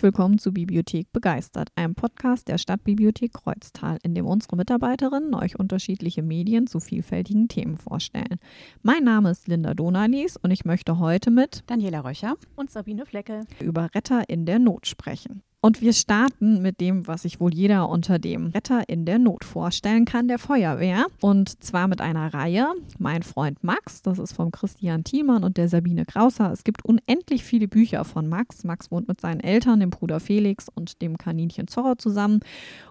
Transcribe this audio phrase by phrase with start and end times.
[0.00, 5.58] Herzlich willkommen zu Bibliothek Begeistert, einem Podcast der Stadtbibliothek Kreuztal, in dem unsere Mitarbeiterinnen euch
[5.58, 8.40] unterschiedliche Medien zu vielfältigen Themen vorstellen.
[8.80, 13.42] Mein Name ist Linda Donalis und ich möchte heute mit Daniela Röcher und Sabine Flecke
[13.60, 15.42] über Retter in der Not sprechen.
[15.62, 19.44] Und wir starten mit dem, was sich wohl jeder unter dem Retter in der Not
[19.44, 21.04] vorstellen kann, der Feuerwehr.
[21.20, 22.72] Und zwar mit einer Reihe.
[22.98, 26.50] Mein Freund Max, das ist vom Christian Thielmann und der Sabine Krauser.
[26.50, 28.64] Es gibt unendlich viele Bücher von Max.
[28.64, 32.40] Max wohnt mit seinen Eltern, dem Bruder Felix und dem Kaninchen Zorro zusammen.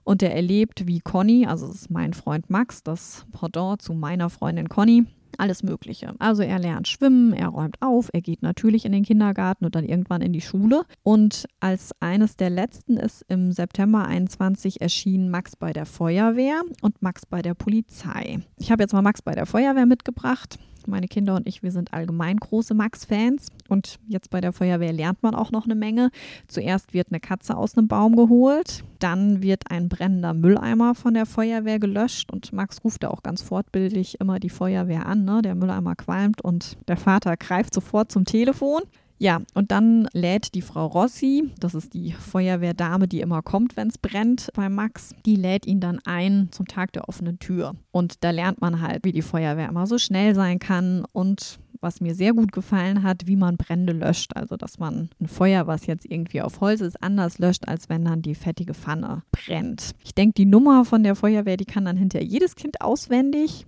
[0.03, 4.29] Und er erlebt wie Conny, also es ist mein Freund Max, das Pendant zu meiner
[4.29, 5.07] Freundin Conny,
[5.39, 6.13] alles Mögliche.
[6.19, 9.85] Also er lernt schwimmen, er räumt auf, er geht natürlich in den Kindergarten und dann
[9.85, 10.83] irgendwann in die Schule.
[11.03, 17.01] Und als eines der letzten ist im September 21 erschienen Max bei der Feuerwehr und
[17.01, 18.39] Max bei der Polizei.
[18.57, 20.59] Ich habe jetzt mal Max bei der Feuerwehr mitgebracht.
[20.87, 23.47] Meine Kinder und ich, wir sind allgemein große Max-Fans.
[23.67, 26.11] Und jetzt bei der Feuerwehr lernt man auch noch eine Menge.
[26.47, 28.83] Zuerst wird eine Katze aus einem Baum geholt.
[28.99, 32.31] Dann wird ein brennender Mülleimer von der Feuerwehr gelöscht.
[32.31, 35.25] Und Max ruft da auch ganz fortbildlich immer die Feuerwehr an.
[35.25, 35.41] Ne?
[35.41, 38.81] Der Mülleimer qualmt und der Vater greift sofort zum Telefon.
[39.21, 43.89] Ja, und dann lädt die Frau Rossi, das ist die Feuerwehrdame, die immer kommt, wenn
[43.89, 47.75] es brennt bei Max, die lädt ihn dann ein zum Tag der offenen Tür.
[47.91, 51.99] Und da lernt man halt, wie die Feuerwehr immer so schnell sein kann und was
[51.99, 54.35] mir sehr gut gefallen hat, wie man Brände löscht.
[54.35, 58.05] Also, dass man ein Feuer, was jetzt irgendwie auf Holz ist, anders löscht, als wenn
[58.05, 59.91] dann die fettige Pfanne brennt.
[60.03, 63.65] Ich denke, die Nummer von der Feuerwehr, die kann dann hinterher jedes Kind auswendig.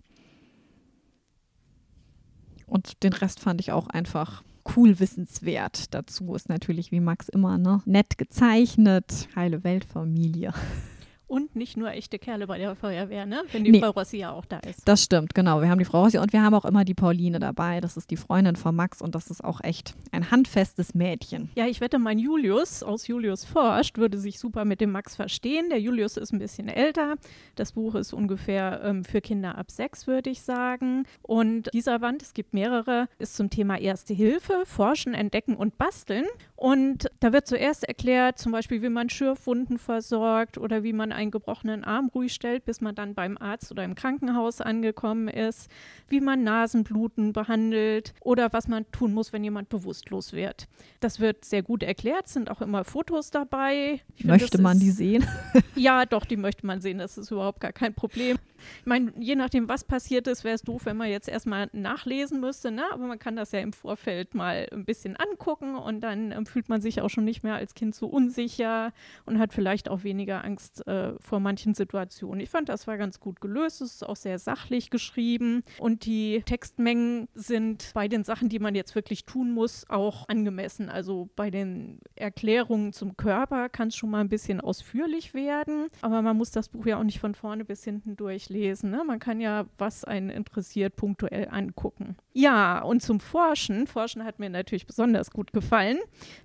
[2.65, 4.43] Und den Rest fand ich auch einfach
[4.75, 5.93] cool wissenswert.
[5.93, 10.53] Dazu ist natürlich wie Max immer ne, nett gezeichnet, heile Weltfamilie.
[11.31, 13.43] Und nicht nur echte Kerle bei der Feuerwehr, ne?
[13.53, 14.85] Wenn die nee, Frau Rossi ja auch da ist.
[14.85, 15.61] Das stimmt, genau.
[15.61, 17.79] Wir haben die Frau Rossi und wir haben auch immer die Pauline dabei.
[17.79, 21.49] Das ist die Freundin von Max und das ist auch echt ein handfestes Mädchen.
[21.55, 25.69] Ja, ich wette, mein Julius aus Julius forscht würde sich super mit dem Max verstehen.
[25.69, 27.15] Der Julius ist ein bisschen älter.
[27.55, 31.05] Das Buch ist ungefähr ähm, für Kinder ab sechs, würde ich sagen.
[31.21, 36.25] Und dieser Band, es gibt mehrere, ist zum Thema Erste Hilfe, Forschen, Entdecken und Basteln.
[36.57, 41.31] Und da wird zuerst erklärt, zum Beispiel, wie man Schürfwunden versorgt oder wie man einen
[41.31, 45.69] gebrochenen Arm ruhig stellt, bis man dann beim Arzt oder im Krankenhaus angekommen ist,
[46.07, 50.67] wie man Nasenbluten behandelt oder was man tun muss, wenn jemand bewusstlos wird.
[50.99, 54.01] Das wird sehr gut erklärt, sind auch immer Fotos dabei.
[54.15, 55.27] Find, möchte man ist, die sehen?
[55.75, 56.97] ja, doch, die möchte man sehen.
[56.97, 58.37] Das ist überhaupt gar kein Problem.
[58.79, 62.39] Ich meine, je nachdem, was passiert ist, wäre es doof, wenn man jetzt erstmal nachlesen
[62.39, 62.83] müsste, ne?
[62.91, 66.69] aber man kann das ja im Vorfeld mal ein bisschen angucken und dann ähm, fühlt
[66.69, 68.93] man sich auch schon nicht mehr als Kind so unsicher
[69.25, 72.41] und hat vielleicht auch weniger Angst äh, vor manchen Situationen.
[72.41, 73.81] Ich fand, das war ganz gut gelöst.
[73.81, 78.75] Es ist auch sehr sachlich geschrieben und die Textmengen sind bei den Sachen, die man
[78.75, 80.89] jetzt wirklich tun muss, auch angemessen.
[80.89, 86.21] Also bei den Erklärungen zum Körper kann es schon mal ein bisschen ausführlich werden, aber
[86.21, 88.91] man muss das Buch ja auch nicht von vorne bis hinten durch lesen.
[88.91, 89.03] Ne?
[89.05, 92.17] Man kann ja, was einen interessiert, punktuell angucken.
[92.33, 93.87] Ja, und zum Forschen.
[93.87, 95.97] Forschen hat mir natürlich besonders gut gefallen.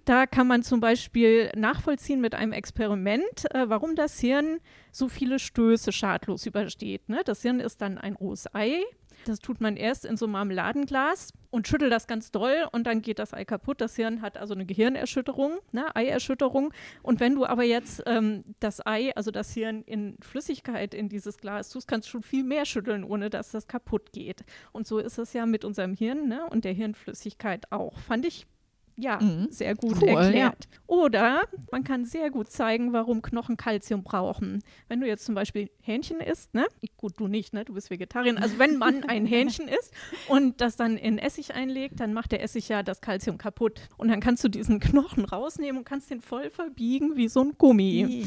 [0.05, 4.59] Da kann man zum Beispiel nachvollziehen mit einem Experiment, äh, warum das Hirn
[4.91, 7.09] so viele Stöße schadlos übersteht.
[7.09, 7.21] Ne?
[7.25, 8.83] Das Hirn ist dann ein rohes Ei
[9.25, 13.00] das tut man erst in so einem Marmeladenglas und schüttelt das ganz doll und dann
[13.00, 13.81] geht das Ei kaputt.
[13.81, 16.71] Das Hirn hat also eine Gehirnerschütterung, ne, Eierschütterung.
[17.03, 21.39] Und wenn du aber jetzt ähm, das Ei, also das Hirn in Flüssigkeit in dieses
[21.39, 24.44] Glas tust, kannst du schon viel mehr schütteln, ohne dass das kaputt geht.
[24.72, 27.99] Und so ist es ja mit unserem Hirn ne, und der Hirnflüssigkeit auch.
[28.00, 28.47] Fand ich
[28.96, 29.48] ja, mhm.
[29.50, 30.68] sehr gut cool, erklärt.
[30.70, 30.80] Ja.
[30.86, 34.62] Oder man kann sehr gut zeigen, warum Knochen Kalzium brauchen.
[34.88, 36.66] Wenn du jetzt zum Beispiel Hähnchen isst, ne?
[36.96, 37.64] Gut, du nicht, ne?
[37.64, 38.40] Du bist Vegetarier.
[38.40, 39.92] Also wenn man ein Hähnchen isst
[40.28, 43.80] und das dann in Essig einlegt, dann macht der Essig ja das Kalzium kaputt.
[43.98, 47.52] Und dann kannst du diesen Knochen rausnehmen und kannst den voll verbiegen wie so ein
[47.58, 48.26] Gummi.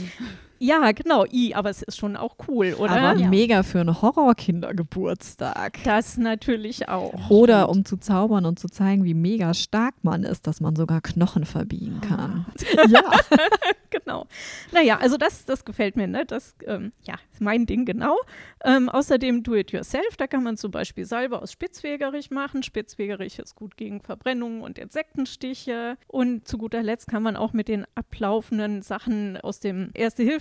[0.59, 2.91] Ja, genau, I, aber es ist schon auch cool, oder?
[2.91, 3.29] Aber ja.
[3.29, 5.79] mega für einen Horrorkindergeburtstag.
[5.85, 7.29] Das natürlich auch.
[7.29, 10.99] Oder um zu zaubern und zu zeigen, wie mega stark man ist, dass man sogar
[10.99, 12.45] Knochen verbiegen kann.
[12.89, 13.03] ja,
[13.89, 14.25] genau.
[14.73, 16.25] Naja, also das, das gefällt mir, ne?
[16.25, 18.17] Das ähm, ja, ist mein Ding, genau.
[18.65, 22.63] Ähm, außerdem Do-it-yourself, da kann man zum Beispiel Salbe aus Spitzwegerich machen.
[22.63, 25.97] Spitzwegerich ist gut gegen Verbrennungen und Insektenstiche.
[26.07, 29.91] Und zu guter Letzt kann man auch mit den ablaufenden Sachen aus dem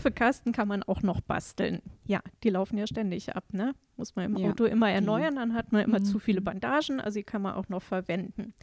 [0.08, 1.82] Erste-Hilfe-Kasten kann man auch noch basteln.
[2.06, 3.74] Ja, die laufen ja ständig ab, ne?
[3.96, 4.50] Muss man im ja.
[4.50, 6.04] Auto immer erneuern, dann hat man immer mhm.
[6.04, 8.54] zu viele Bandagen, also die kann man auch noch verwenden.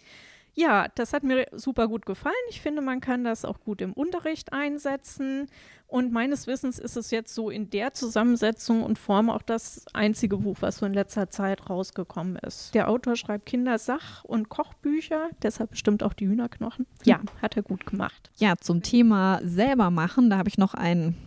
[0.57, 2.33] Ja, das hat mir super gut gefallen.
[2.50, 5.47] Ich finde, man kann das auch gut im Unterricht einsetzen.
[5.86, 10.38] Und meines Wissens ist es jetzt so in der Zusammensetzung und Form auch das einzige
[10.38, 12.74] Buch, was so in letzter Zeit rausgekommen ist.
[12.74, 16.88] Der Autor schreibt Kindersach- und Kochbücher, deshalb bestimmt auch die Hühnerknochen.
[17.03, 18.31] Ja, hat er gut gemacht.
[18.38, 21.18] Ja, zum Thema selber machen, da habe ich noch einen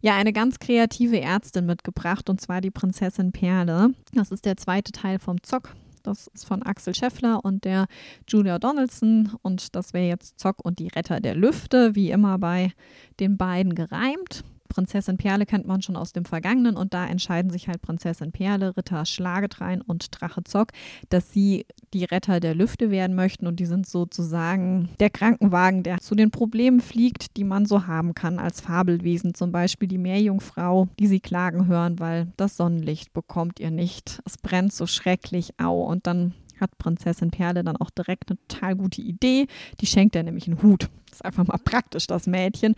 [0.00, 3.90] ja, eine ganz kreative Ärztin mitgebracht und zwar die Prinzessin Perle.
[4.12, 5.74] Das ist der zweite Teil vom Zock.
[6.02, 7.86] Das ist von Axel Scheffler und der
[8.28, 9.32] Julia Donaldson.
[9.42, 12.72] Und das wäre jetzt Zock und die Retter der Lüfte, wie immer bei
[13.20, 14.44] den beiden gereimt.
[14.74, 18.76] Prinzessin Perle kennt man schon aus dem Vergangenen und da entscheiden sich halt Prinzessin Perle,
[18.76, 20.72] Ritter Schlagetrein und Drache Zock,
[21.10, 25.98] dass sie die Retter der Lüfte werden möchten und die sind sozusagen der Krankenwagen, der
[25.98, 29.34] zu den Problemen fliegt, die man so haben kann als Fabelwesen.
[29.34, 34.20] Zum Beispiel die Meerjungfrau, die sie klagen hören, weil das Sonnenlicht bekommt ihr nicht.
[34.24, 35.84] Es brennt so schrecklich, au.
[35.84, 39.46] Und dann hat Prinzessin Perle dann auch direkt eine total gute Idee.
[39.80, 40.88] Die schenkt er nämlich einen Hut.
[41.06, 42.74] Das ist einfach mal praktisch, das Mädchen.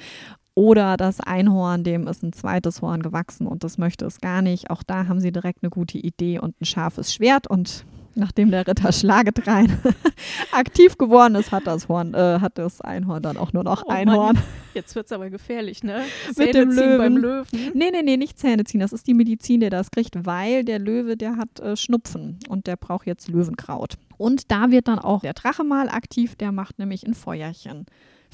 [0.57, 4.71] Oder das Einhorn, dem ist ein zweites Horn gewachsen und das möchte es gar nicht.
[4.71, 7.47] Auch da haben sie direkt eine gute Idee und ein scharfes Schwert.
[7.47, 9.79] Und nachdem der Ritter Schlagetrein
[10.53, 13.91] aktiv geworden ist, hat das, Horn, äh, hat das Einhorn dann auch nur noch oh
[13.91, 14.39] ein Horn.
[14.73, 16.01] Jetzt wird es aber gefährlich, ne?
[16.39, 16.97] Mit dem Löwen.
[16.97, 17.47] beim Löwen.
[17.75, 18.81] Nee, nee, nee, nicht Zähne ziehen.
[18.81, 22.67] Das ist die Medizin, der das kriegt, weil der Löwe, der hat äh, Schnupfen und
[22.67, 23.99] der braucht jetzt Löwenkraut.
[24.17, 27.85] Und da wird dann auch der Drache mal aktiv, der macht nämlich ein Feuerchen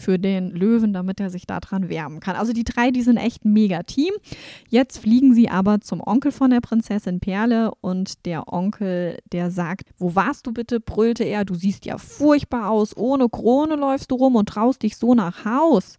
[0.03, 2.37] für den Löwen, damit er sich daran wärmen kann.
[2.37, 4.13] Also die drei, die sind echt ein mega Team.
[4.69, 9.91] Jetzt fliegen sie aber zum Onkel von der Prinzessin Perle und der Onkel, der sagt,
[9.97, 10.81] wo warst du bitte?
[10.81, 14.97] brüllte er, du siehst ja furchtbar aus, ohne Krone läufst du rum und traust dich
[14.97, 15.97] so nach Haus.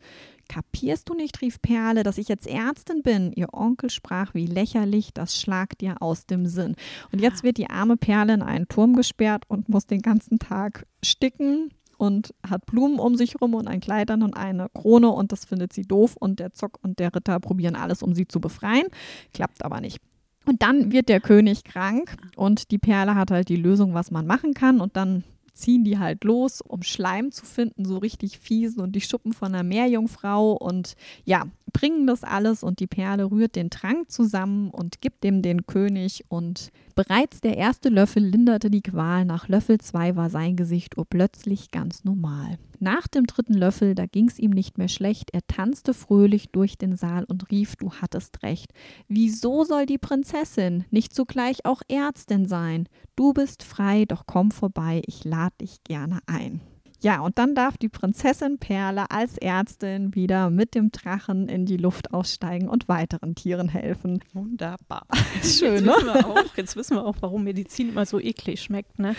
[0.50, 3.32] Kapierst du nicht, rief Perle, dass ich jetzt Ärztin bin?
[3.34, 6.76] Ihr Onkel sprach, wie lächerlich, das schlagt dir aus dem Sinn.
[7.12, 10.86] Und jetzt wird die arme Perle in einen Turm gesperrt und muss den ganzen Tag
[11.02, 11.72] sticken,
[12.04, 15.46] und hat Blumen um sich rum und ein Kleid an und eine Krone und das
[15.46, 18.88] findet sie doof und der Zock und der Ritter probieren alles, um sie zu befreien.
[19.34, 20.00] Klappt aber nicht.
[20.46, 24.28] Und dann wird der König krank und die Perle hat halt die Lösung, was man
[24.28, 25.24] machen kann und dann
[25.54, 29.54] ziehen die halt los, um Schleim zu finden, so richtig fiesen und die Schuppen von
[29.54, 35.02] einer Meerjungfrau und ja, bringen das alles und die Perle rührt den Trank zusammen und
[35.02, 40.16] gibt dem den König und bereits der erste Löffel linderte die Qual, nach Löffel zwei
[40.16, 42.58] war sein Gesicht urplötzlich ganz normal.
[42.80, 46.96] Nach dem dritten Löffel, da ging's ihm nicht mehr schlecht, er tanzte fröhlich durch den
[46.96, 48.72] Saal und rief, du hattest recht.
[49.08, 52.88] Wieso soll die Prinzessin nicht zugleich auch Ärztin sein?
[53.16, 56.62] Du bist frei, doch komm vorbei, ich lad dich gerne ein.
[57.04, 61.76] Ja, und dann darf die Prinzessin Perle als Ärztin wieder mit dem Drachen in die
[61.76, 64.24] Luft aussteigen und weiteren Tieren helfen.
[64.32, 65.06] Wunderbar.
[65.44, 65.92] Schön, jetzt ne?
[65.92, 69.18] Wissen wir auch, jetzt wissen wir auch, warum Medizin immer so eklig schmeckt, ne?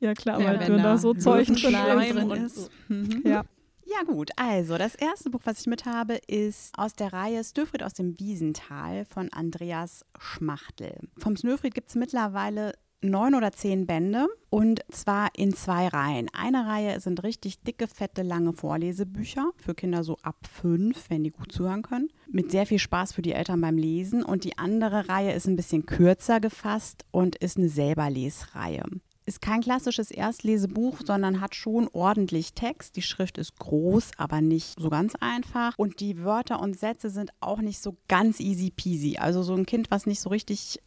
[0.00, 2.70] Ja, klar, ja, weil wenn da so Zeug drin ist.
[2.88, 3.22] Mhm.
[3.24, 3.44] Ja.
[3.88, 7.84] Ja gut, also das erste Buch, was ich mit habe, ist aus der Reihe Snöfried
[7.84, 10.98] aus dem Wiesental von Andreas Schmachtel.
[11.18, 16.28] Vom Snöfried gibt es mittlerweile neun oder zehn Bände und zwar in zwei Reihen.
[16.32, 21.30] Eine Reihe sind richtig dicke, fette, lange Vorlesebücher für Kinder so ab fünf, wenn die
[21.30, 24.22] gut zuhören können, mit sehr viel Spaß für die Eltern beim Lesen.
[24.22, 28.84] Und die andere Reihe ist ein bisschen kürzer gefasst und ist eine Selberlesreihe.
[29.28, 32.94] Ist kein klassisches Erstlesebuch, sondern hat schon ordentlich Text.
[32.94, 35.74] Die Schrift ist groß, aber nicht so ganz einfach.
[35.76, 39.16] Und die Wörter und Sätze sind auch nicht so ganz easy peasy.
[39.18, 40.80] Also so ein Kind, was nicht so richtig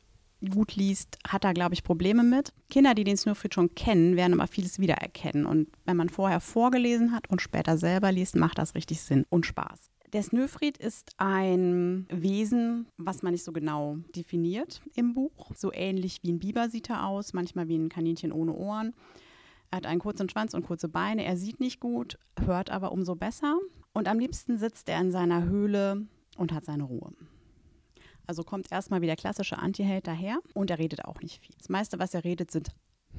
[0.47, 2.53] gut liest, hat da, glaube ich, Probleme mit.
[2.69, 5.45] Kinder, die den Snowfried schon kennen, werden aber vieles wiedererkennen.
[5.45, 9.45] Und wenn man vorher vorgelesen hat und später selber liest, macht das richtig Sinn und
[9.45, 9.89] Spaß.
[10.13, 15.51] Der Snöfried ist ein Wesen, was man nicht so genau definiert im Buch.
[15.55, 18.95] So ähnlich wie ein Biber sieht er aus, manchmal wie ein Kaninchen ohne Ohren.
[19.69, 21.25] Er hat einen kurzen Schwanz und kurze Beine.
[21.25, 23.59] Er sieht nicht gut, hört aber umso besser.
[23.93, 27.13] Und am liebsten sitzt er in seiner Höhle und hat seine Ruhe.
[28.29, 31.55] Also kommt erstmal wie der klassische Anti-Held daher und er redet auch nicht viel.
[31.57, 32.69] Das meiste, was er redet, sind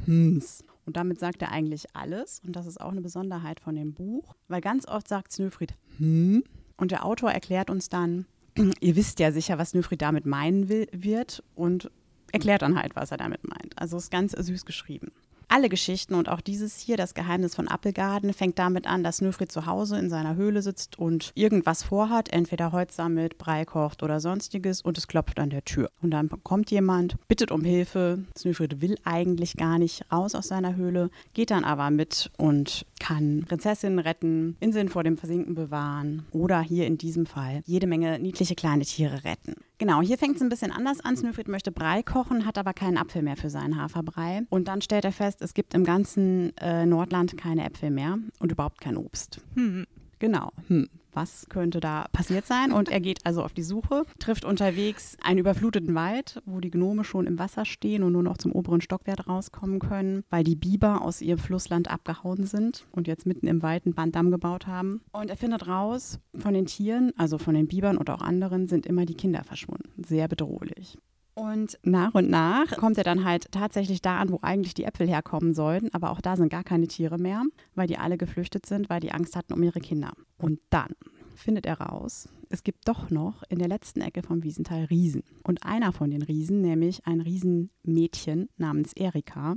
[0.07, 0.62] Hms.
[0.87, 2.40] Und damit sagt er eigentlich alles.
[2.47, 6.45] Und das ist auch eine Besonderheit von dem Buch, weil ganz oft sagt Snöfried hm.
[6.76, 8.26] Und der Autor erklärt uns dann,
[8.81, 11.90] ihr wisst ja sicher, was Snöfried damit meinen will, wird und
[12.31, 13.76] erklärt dann halt, was er damit meint.
[13.76, 15.11] Also ist ganz süß geschrieben.
[15.52, 19.50] Alle Geschichten und auch dieses hier, das Geheimnis von Appelgarten, fängt damit an, dass Nöfried
[19.50, 24.21] zu Hause in seiner Höhle sitzt und irgendwas vorhat, entweder Holz sammelt, Brei kocht oder
[24.21, 25.90] sonstiges und es klopft an der Tür.
[26.02, 28.23] Und dann kommt jemand, bittet um Hilfe.
[28.38, 33.45] Snöfried will eigentlich gar nicht raus aus seiner Höhle, geht dann aber mit und kann
[33.49, 38.54] Prinzessinnen retten, Inseln vor dem Versinken bewahren oder hier in diesem Fall jede Menge niedliche
[38.54, 39.57] kleine Tiere retten.
[39.81, 41.17] Genau, hier fängt es ein bisschen anders an.
[41.17, 44.43] Snöfried möchte Brei kochen, hat aber keinen Apfel mehr für seinen Haferbrei.
[44.51, 48.53] Und dann stellt er fest, es gibt im ganzen äh, Nordland keine Äpfel mehr und
[48.53, 49.41] überhaupt kein Obst.
[49.55, 49.87] Hm.
[50.19, 50.51] Genau.
[50.69, 52.73] Hm was könnte da passiert sein.
[52.73, 57.05] Und er geht also auf die Suche, trifft unterwegs einen überfluteten Wald, wo die Gnome
[57.05, 61.02] schon im Wasser stehen und nur noch zum oberen Stockwerk rauskommen können, weil die Biber
[61.02, 65.02] aus ihrem Flussland abgehauen sind und jetzt mitten im Wald einen Banddamm gebaut haben.
[65.12, 68.87] Und er findet raus, von den Tieren, also von den Bibern und auch anderen, sind
[68.87, 69.90] immer die Kinder verschwunden.
[70.05, 70.99] Sehr bedrohlich.
[71.41, 75.09] Und nach und nach kommt er dann halt tatsächlich da an, wo eigentlich die Äpfel
[75.09, 75.89] herkommen sollten.
[75.95, 77.45] Aber auch da sind gar keine Tiere mehr,
[77.75, 80.13] weil die alle geflüchtet sind, weil die Angst hatten um ihre Kinder.
[80.37, 80.95] Und dann
[81.35, 85.23] findet er raus, es gibt doch noch in der letzten Ecke vom Wiesental Riesen.
[85.43, 89.57] Und einer von den Riesen, nämlich ein Riesenmädchen namens Erika,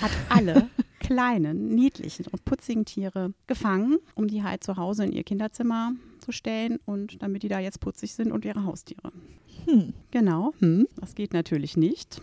[0.00, 5.22] hat alle kleinen, niedlichen und putzigen Tiere gefangen, um die halt zu Hause in ihr
[5.22, 9.12] Kinderzimmer zu stellen und damit die da jetzt putzig sind und ihre Haustiere.
[9.66, 9.94] Hm.
[10.10, 10.86] Genau, hm.
[10.96, 12.20] das geht natürlich nicht.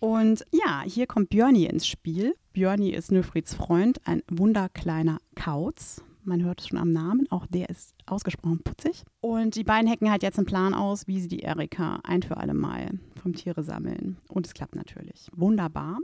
[0.00, 2.34] Und ja, hier kommt Björni ins Spiel.
[2.52, 6.02] Björni ist Nöfrieds Freund, ein wunderkleiner Kauz.
[6.24, 9.04] Man hört es schon am Namen, auch der ist ausgesprochen putzig.
[9.20, 12.36] Und die beiden hacken halt jetzt einen Plan aus, wie sie die Erika ein für
[12.36, 14.18] alle Mal vom Tiere sammeln.
[14.28, 15.28] Und es klappt natürlich.
[15.34, 15.98] Wunderbar.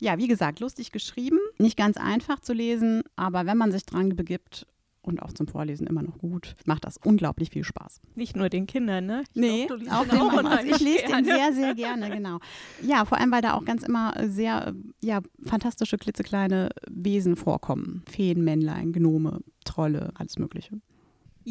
[0.00, 4.16] Ja, wie gesagt, lustig geschrieben, nicht ganz einfach zu lesen, aber wenn man sich dran
[4.16, 4.66] begibt
[5.02, 6.54] und auch zum Vorlesen immer noch gut.
[6.66, 8.00] Macht das unglaublich viel Spaß.
[8.14, 9.22] Nicht nur den Kindern, ne?
[9.32, 12.38] Ich nee, glaub, auch den auch also Ich lese den sehr, sehr gerne, genau.
[12.82, 18.02] Ja, vor allem, weil da auch ganz immer sehr ja, fantastische, klitzekleine Wesen vorkommen.
[18.08, 20.80] Feen, Männlein, Gnome, Trolle, alles Mögliche.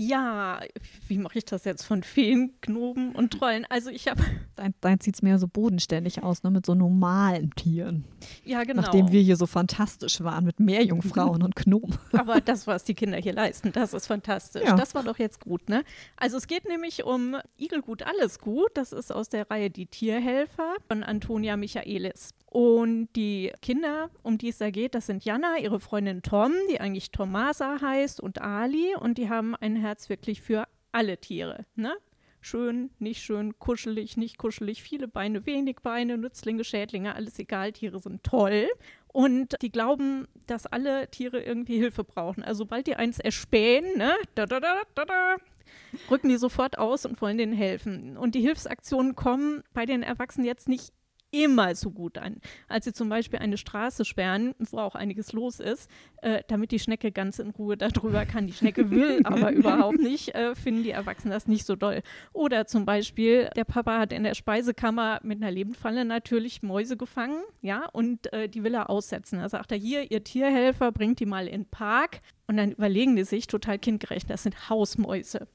[0.01, 0.61] Ja,
[1.09, 3.65] wie mache ich das jetzt von Feen, Gnomen und Trollen?
[3.67, 4.23] Also ich habe.
[4.55, 6.51] Dein, dein sieht es mehr so bodenständig aus, ne?
[6.51, 8.03] mit so normalen Tieren.
[8.43, 8.81] Ja, genau.
[8.81, 11.97] Nachdem wir hier so fantastisch waren mit Meerjungfrauen und Gnomen.
[12.11, 14.65] Aber das, was die Kinder hier leisten, das ist fantastisch.
[14.65, 14.75] Ja.
[14.75, 15.83] Das war doch jetzt gut, ne?
[16.17, 18.71] Also es geht nämlich um Igelgut, alles gut.
[18.73, 22.33] Das ist aus der Reihe Die Tierhelfer von Antonia Michaelis.
[22.51, 26.81] Und die Kinder, um die es da geht, das sind Jana, ihre Freundin Tom, die
[26.81, 28.95] eigentlich Tomasa heißt, und Ali.
[28.95, 31.65] Und die haben ein Herz wirklich für alle Tiere.
[31.75, 31.95] Ne?
[32.41, 37.99] Schön, nicht schön, kuschelig, nicht kuschelig, viele Beine, wenig Beine, Nützlinge, Schädlinge, alles egal, Tiere
[37.99, 38.67] sind toll.
[39.09, 42.43] Und die glauben, dass alle Tiere irgendwie Hilfe brauchen.
[42.43, 45.37] Also sobald die eins erspähen, ne, da, da, da, da, da,
[46.09, 48.17] rücken die sofort aus und wollen denen helfen.
[48.17, 50.93] Und die Hilfsaktionen kommen bei den Erwachsenen jetzt nicht
[51.31, 52.37] immer so gut an.
[52.67, 55.89] Als sie zum Beispiel eine Straße sperren, wo auch einiges los ist,
[56.21, 58.47] äh, damit die Schnecke ganz in Ruhe darüber kann.
[58.47, 62.01] Die Schnecke will aber überhaupt nicht, äh, finden die Erwachsenen das nicht so doll.
[62.33, 67.41] Oder zum Beispiel, der Papa hat in der Speisekammer mit einer Lebendfalle natürlich Mäuse gefangen,
[67.61, 69.39] ja, und äh, die will er aussetzen.
[69.39, 72.21] Da sagt er, hier, ihr Tierhelfer, bringt die mal in den Park.
[72.47, 75.47] Und dann überlegen die sich total kindgerecht, das sind Hausmäuse.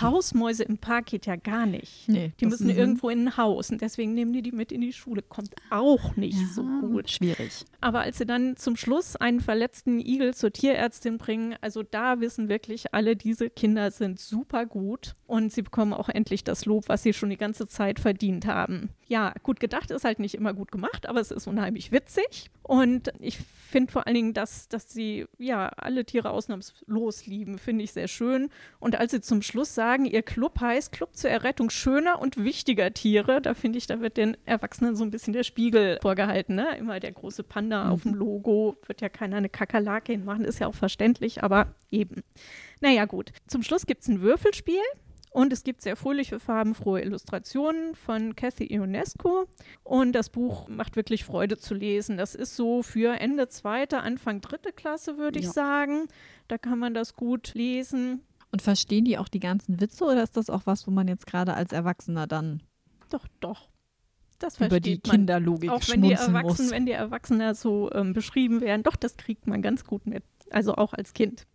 [0.00, 2.08] Hausmäuse im Park geht ja gar nicht.
[2.08, 4.92] Nee, die müssen irgendwo in ein Haus und deswegen nehmen die die mit in die
[4.92, 5.22] Schule.
[5.22, 7.10] Kommt auch nicht ja, so gut.
[7.10, 7.64] Schwierig.
[7.80, 12.48] Aber als sie dann zum Schluss einen verletzten Igel zur Tierärztin bringen, also da wissen
[12.48, 17.02] wirklich alle, diese Kinder sind super gut und sie bekommen auch endlich das Lob, was
[17.02, 18.90] sie schon die ganze Zeit verdient haben.
[19.06, 23.10] Ja, gut gedacht ist halt nicht immer gut gemacht, aber es ist unheimlich witzig und
[23.18, 27.92] ich finde vor allen Dingen, dass, dass sie ja alle Tiere ausnahmslos lieben, finde ich
[27.92, 28.50] sehr schön.
[28.78, 32.92] Und als sie zum Schluss sagen, ihr Club heißt Club zur Errettung schöner und wichtiger
[32.92, 36.56] Tiere, da finde ich, da wird den Erwachsenen so ein bisschen der Spiegel vorgehalten.
[36.56, 36.76] Ne?
[36.76, 37.90] Immer der große Panda mhm.
[37.90, 42.22] auf dem Logo, wird ja keiner eine Kakerlake hinmachen, ist ja auch verständlich, aber eben.
[42.82, 43.32] Naja, gut.
[43.46, 44.82] Zum Schluss gibt es ein Würfelspiel.
[45.32, 49.46] Und es gibt sehr fröhliche, farbenfrohe Illustrationen von Cathy Ionesco.
[49.82, 52.18] Und das Buch macht wirklich Freude zu lesen.
[52.18, 55.52] Das ist so für Ende zweite, Anfang dritte Klasse, würde ich ja.
[55.52, 56.08] sagen.
[56.48, 58.20] Da kann man das gut lesen.
[58.50, 61.26] Und verstehen die auch die ganzen Witze oder ist das auch was, wo man jetzt
[61.26, 62.62] gerade als Erwachsener dann
[63.08, 63.68] doch, doch.
[64.38, 66.70] Das über die Kinderlogik Auch wenn die Erwachsenen, muss.
[66.70, 70.24] wenn die Erwachsenen so ähm, beschrieben werden, doch, das kriegt man ganz gut mit.
[70.50, 71.46] Also auch als Kind.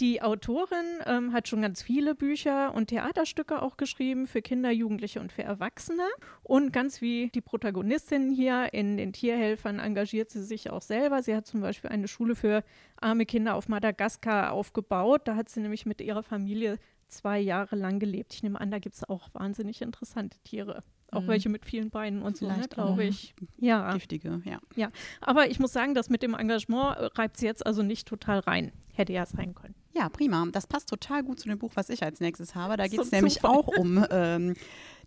[0.00, 5.20] Die Autorin ähm, hat schon ganz viele Bücher und Theaterstücke auch geschrieben für Kinder, Jugendliche
[5.20, 6.02] und für Erwachsene.
[6.42, 11.22] Und ganz wie die Protagonistin hier in den Tierhelfern engagiert sie sich auch selber.
[11.22, 12.64] Sie hat zum Beispiel eine Schule für
[13.00, 15.22] arme Kinder auf Madagaskar aufgebaut.
[15.26, 18.34] Da hat sie nämlich mit ihrer Familie zwei Jahre lang gelebt.
[18.34, 20.82] Ich nehme an, da gibt es auch wahnsinnig interessante Tiere.
[21.12, 21.28] Auch mhm.
[21.28, 23.34] welche mit vielen Beinen und so, ne, glaube ich.
[23.58, 23.92] Ja.
[23.92, 24.58] Giftige, ja.
[24.74, 28.40] Ja, aber ich muss sagen, das mit dem Engagement reibt sie jetzt also nicht total
[28.40, 28.72] rein.
[28.92, 29.74] Hätte ja sein können.
[29.96, 30.44] Ja, prima.
[30.50, 32.76] Das passt total gut zu dem Buch, was ich als nächstes habe.
[32.76, 33.50] Da geht es nämlich Zufall.
[33.50, 34.54] auch um ähm,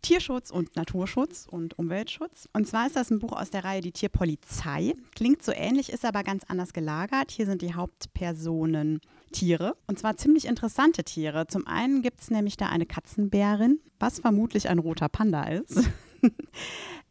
[0.01, 2.47] Tierschutz und Naturschutz und Umweltschutz.
[2.53, 4.93] Und zwar ist das ein Buch aus der Reihe Die Tierpolizei.
[5.13, 7.31] Klingt so ähnlich, ist aber ganz anders gelagert.
[7.31, 9.01] Hier sind die Hauptpersonen
[9.33, 9.75] Tiere.
[9.87, 11.47] Und zwar ziemlich interessante Tiere.
[11.47, 15.83] Zum einen gibt es nämlich da eine Katzenbärin, was vermutlich ein roter Panda ist.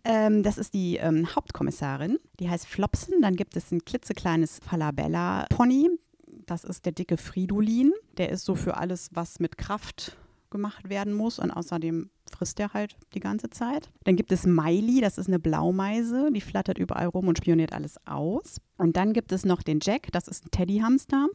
[0.05, 2.19] ähm, das ist die ähm, Hauptkommissarin.
[2.41, 3.21] Die heißt Flopsen.
[3.21, 5.91] Dann gibt es ein klitzekleines Falabella-Pony.
[6.47, 7.93] Das ist der dicke Fridolin.
[8.19, 10.17] Der ist so für alles, was mit Kraft
[10.51, 13.91] gemacht werden muss und außerdem frisst er halt die ganze Zeit.
[14.05, 17.97] Dann gibt es Miley, das ist eine Blaumeise, die flattert überall rum und spioniert alles
[18.07, 18.61] aus.
[18.79, 21.29] Und dann gibt es noch den Jack, das ist ein Teddyhamster.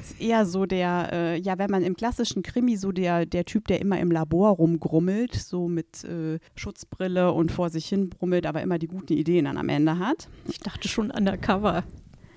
[0.00, 3.68] Ist eher so der, äh, ja, wenn man im klassischen Krimi so der, der Typ,
[3.68, 8.60] der immer im Labor rumgrummelt, so mit äh, Schutzbrille und vor sich hin brummelt, aber
[8.62, 10.28] immer die guten Ideen dann am Ende hat.
[10.48, 11.84] Ich dachte schon undercover.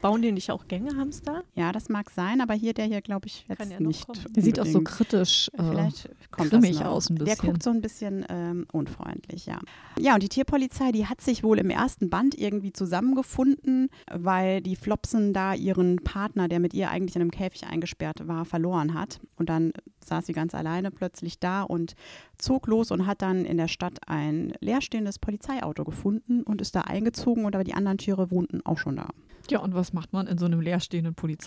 [0.01, 1.43] Bauen die nicht auch Gängehamster?
[1.57, 4.05] Ja, das mag sein, aber hier der hier, glaube ich, jetzt ja nicht.
[4.35, 7.25] Der sieht auch so kritisch äh, Vielleicht kommt grimmig aus ein bisschen.
[7.25, 9.59] Der guckt so ein bisschen ähm, unfreundlich, ja.
[9.97, 14.75] Ja, und die Tierpolizei, die hat sich wohl im ersten Band irgendwie zusammengefunden, weil die
[14.75, 19.21] Flopsen da ihren Partner, der mit ihr eigentlich in einem Käfig eingesperrt war, verloren hat.
[19.37, 19.71] Und dann
[20.03, 21.95] saß sie ganz alleine plötzlich da und
[22.37, 26.81] zog los und hat dann in der Stadt ein leerstehendes Polizeiauto gefunden und ist da
[26.81, 29.07] eingezogen und aber die anderen Tiere wohnten auch schon da.
[29.49, 31.44] Ja, und was macht man in so einem leerstehenden Polizeiauto?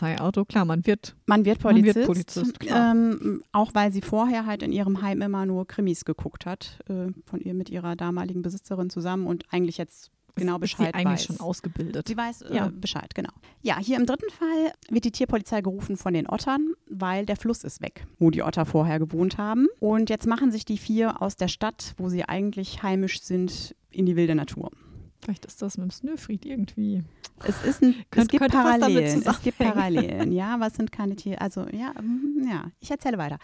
[0.49, 1.97] Klar, man wird, man wird Polizist.
[1.97, 6.05] Man wird Polizist ähm, auch weil sie vorher halt in ihrem Heim immer nur Krimis
[6.05, 10.88] geguckt hat, äh, von ihr mit ihrer damaligen Besitzerin zusammen und eigentlich jetzt genau Bescheid
[10.88, 11.37] ist sie eigentlich weiß.
[11.37, 12.09] schon ausgebildet.
[12.09, 12.71] Sie weiß äh, ja.
[12.73, 13.33] Bescheid, genau.
[13.62, 17.64] Ja, hier im dritten Fall wird die Tierpolizei gerufen von den Ottern, weil der Fluss
[17.64, 19.67] ist weg, wo die Otter vorher gewohnt haben.
[19.81, 24.07] Und jetzt machen sich die vier aus der Stadt, wo sie eigentlich heimisch sind, in
[24.07, 24.71] die wilde Natur.
[25.28, 27.04] Vielleicht ist das mit dem Snöfried irgendwie.
[27.44, 29.23] Es, ist ein, Könnt, es gibt Parallelen.
[29.26, 31.38] Es gibt Parallelen, ja, was sind keine Tiere?
[31.42, 33.38] Also, ja, mm, ja, ich erzähle weiter.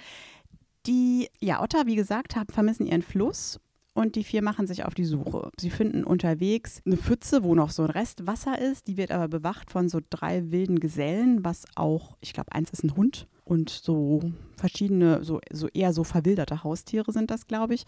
[0.86, 3.60] Die ja, Otter, wie gesagt, haben, vermissen ihren Fluss
[3.92, 5.50] und die vier machen sich auf die Suche.
[5.60, 8.86] Sie finden unterwegs eine Pfütze, wo noch so ein Rest Wasser ist.
[8.88, 12.82] Die wird aber bewacht von so drei wilden Gesellen, was auch, ich glaube, eins ist
[12.82, 17.84] ein Hund und so verschiedene, so, so eher so verwilderte Haustiere sind das, glaube ich.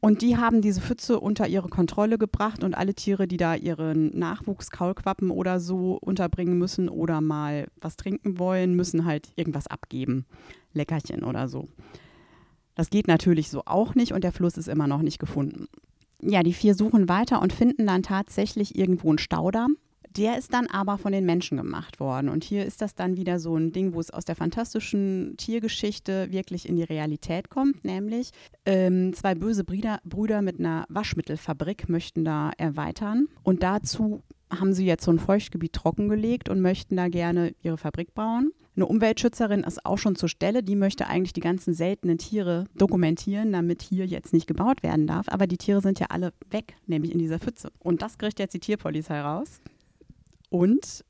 [0.00, 4.16] Und die haben diese Pfütze unter ihre Kontrolle gebracht und alle Tiere, die da ihren
[4.16, 10.24] Nachwuchs, Kaulquappen oder so unterbringen müssen oder mal was trinken wollen, müssen halt irgendwas abgeben.
[10.72, 11.68] Leckerchen oder so.
[12.76, 15.66] Das geht natürlich so auch nicht und der Fluss ist immer noch nicht gefunden.
[16.20, 19.76] Ja, die vier suchen weiter und finden dann tatsächlich irgendwo einen Staudamm
[20.18, 22.28] der ist dann aber von den Menschen gemacht worden.
[22.28, 26.30] Und hier ist das dann wieder so ein Ding, wo es aus der fantastischen Tiergeschichte
[26.32, 27.84] wirklich in die Realität kommt.
[27.84, 28.32] Nämlich
[28.66, 33.28] ähm, zwei böse Brüder, Brüder mit einer Waschmittelfabrik möchten da erweitern.
[33.44, 38.14] Und dazu haben sie jetzt so ein Feuchtgebiet trockengelegt und möchten da gerne ihre Fabrik
[38.14, 38.50] bauen.
[38.74, 43.52] Eine Umweltschützerin ist auch schon zur Stelle, die möchte eigentlich die ganzen seltenen Tiere dokumentieren,
[43.52, 45.26] damit hier jetzt nicht gebaut werden darf.
[45.28, 47.70] Aber die Tiere sind ja alle weg, nämlich in dieser Pfütze.
[47.80, 49.60] Und das kriegt jetzt die Tierpolizei raus
[50.50, 51.04] und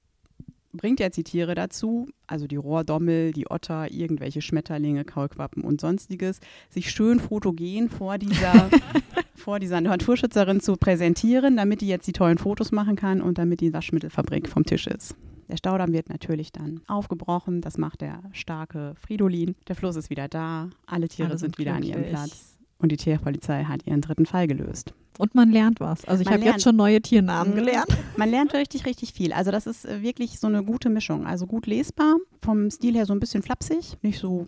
[0.72, 6.40] bringt jetzt die Tiere dazu, also die Rohrdommel, die Otter, irgendwelche Schmetterlinge, Kaulquappen und sonstiges,
[6.68, 8.70] sich schön fotogen vor dieser,
[9.34, 13.60] vor dieser Naturschützerin zu präsentieren, damit die jetzt die tollen Fotos machen kann und damit
[13.60, 15.14] die Waschmittelfabrik vom Tisch ist.
[15.48, 19.56] Der Staudamm wird natürlich dann aufgebrochen, das macht der starke Fridolin.
[19.66, 22.92] Der Fluss ist wieder da, alle Tiere alle sind, sind wieder an ihrem Platz und
[22.92, 24.94] die Tierpolizei hat ihren dritten Fall gelöst.
[25.18, 26.04] Und man lernt was.
[26.04, 27.56] Also ich habe jetzt schon neue Tiernamen mhm.
[27.56, 27.88] gelernt.
[28.16, 29.32] Man lernt richtig, richtig viel.
[29.32, 31.26] Also das ist äh, wirklich so eine gute Mischung.
[31.26, 34.46] Also gut lesbar, vom Stil her so ein bisschen flapsig, nicht so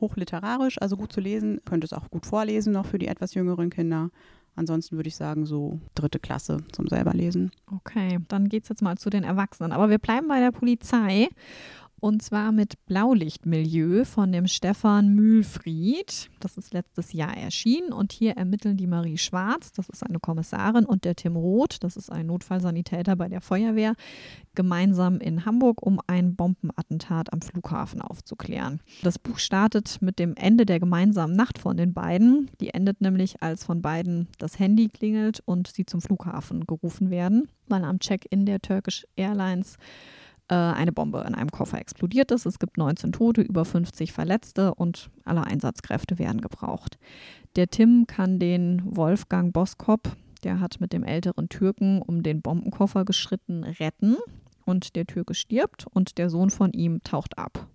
[0.00, 1.60] hochliterarisch, also gut zu lesen.
[1.64, 4.10] Könnte es auch gut vorlesen noch für die etwas jüngeren Kinder.
[4.54, 7.50] Ansonsten würde ich sagen, so dritte Klasse zum selber lesen.
[7.70, 9.72] Okay, dann geht es jetzt mal zu den Erwachsenen.
[9.72, 11.28] Aber wir bleiben bei der Polizei
[11.98, 16.28] und zwar mit Blaulichtmilieu von dem Stefan Mühlfried.
[16.40, 17.92] Das ist letztes Jahr erschienen.
[17.92, 21.96] Und hier ermitteln die Marie Schwarz, das ist eine Kommissarin, und der Tim Roth, das
[21.96, 23.94] ist ein Notfallsanitäter bei der Feuerwehr,
[24.54, 28.80] gemeinsam in Hamburg, um ein Bombenattentat am Flughafen aufzuklären.
[29.02, 32.50] Das Buch startet mit dem Ende der gemeinsamen Nacht von den beiden.
[32.60, 37.48] Die endet nämlich, als von beiden das Handy klingelt und sie zum Flughafen gerufen werden,
[37.68, 39.78] weil am Check-in der Turkish Airlines
[40.48, 42.46] eine Bombe in einem Koffer explodiert ist.
[42.46, 46.98] Es gibt 19 Tote, über 50 Verletzte und alle Einsatzkräfte werden gebraucht.
[47.56, 53.04] Der Tim kann den Wolfgang Boskop, der hat mit dem älteren Türken um den Bombenkoffer
[53.04, 54.16] geschritten, retten
[54.64, 57.68] und der Türke stirbt und der Sohn von ihm taucht ab.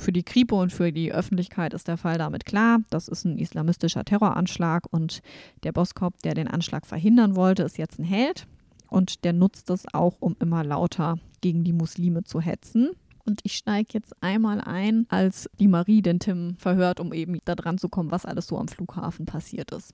[0.00, 2.78] Für die Kripo und für die Öffentlichkeit ist der Fall damit klar.
[2.90, 5.22] Das ist ein islamistischer Terroranschlag und
[5.64, 8.46] der Boskop, der den Anschlag verhindern wollte, ist jetzt ein Held
[8.88, 12.90] und der nutzt es auch, um immer lauter gegen die Muslime zu hetzen.
[13.28, 17.54] Und ich steige jetzt einmal ein, als die Marie den Tim verhört, um eben da
[17.54, 19.92] dran zu kommen, was alles so am Flughafen passiert ist.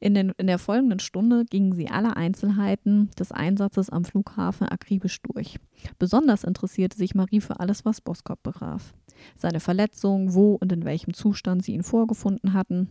[0.00, 5.20] In, den, in der folgenden Stunde gingen sie alle Einzelheiten des Einsatzes am Flughafen akribisch
[5.20, 5.58] durch.
[5.98, 8.94] Besonders interessierte sich Marie für alles, was Boskop betraf.
[9.36, 12.88] Seine Verletzung, wo und in welchem Zustand sie ihn vorgefunden hatten.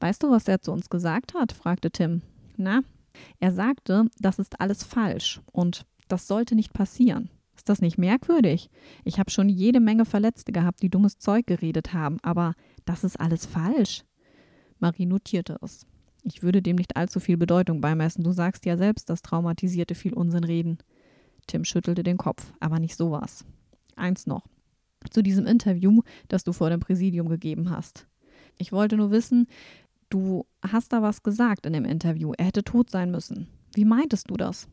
[0.00, 1.52] Weißt du, was er zu uns gesagt hat?
[1.52, 2.22] fragte Tim.
[2.56, 2.80] Na?
[3.38, 7.30] Er sagte, das ist alles falsch und das sollte nicht passieren.
[7.56, 8.70] Ist das nicht merkwürdig?
[9.04, 13.20] Ich habe schon jede Menge Verletzte gehabt, die dummes Zeug geredet haben, aber das ist
[13.20, 14.04] alles falsch.
[14.78, 15.86] Marie notierte es.
[16.22, 18.24] Ich würde dem nicht allzu viel Bedeutung beimessen.
[18.24, 20.78] Du sagst ja selbst, dass Traumatisierte viel Unsinn reden.
[21.46, 23.44] Tim schüttelte den Kopf, aber nicht sowas.
[23.96, 24.46] Eins noch.
[25.10, 28.06] Zu diesem Interview, das du vor dem Präsidium gegeben hast.
[28.58, 29.46] Ich wollte nur wissen,
[30.10, 32.32] du hast da was gesagt in dem Interview.
[32.36, 33.48] Er hätte tot sein müssen.
[33.74, 34.68] Wie meintest du das?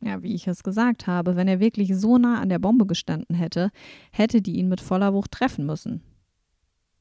[0.00, 3.34] Ja, wie ich es gesagt habe, wenn er wirklich so nah an der Bombe gestanden
[3.34, 3.70] hätte,
[4.12, 6.02] hätte die ihn mit voller Wucht treffen müssen.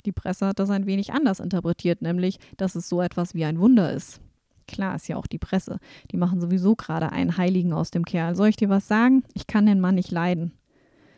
[0.05, 3.60] Die Presse hat das ein wenig anders interpretiert, nämlich, dass es so etwas wie ein
[3.60, 4.21] Wunder ist.
[4.67, 5.79] Klar ist ja auch die Presse.
[6.12, 8.36] Die machen sowieso gerade einen Heiligen aus dem Kerl.
[8.36, 9.23] Soll ich dir was sagen?
[9.34, 10.53] Ich kann den Mann nicht leiden.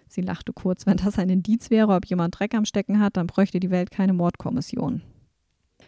[0.09, 0.85] Sie lachte kurz.
[0.85, 3.91] Wenn das ein Indiz wäre, ob jemand Dreck am Stecken hat, dann bräuchte die Welt
[3.91, 5.01] keine Mordkommission.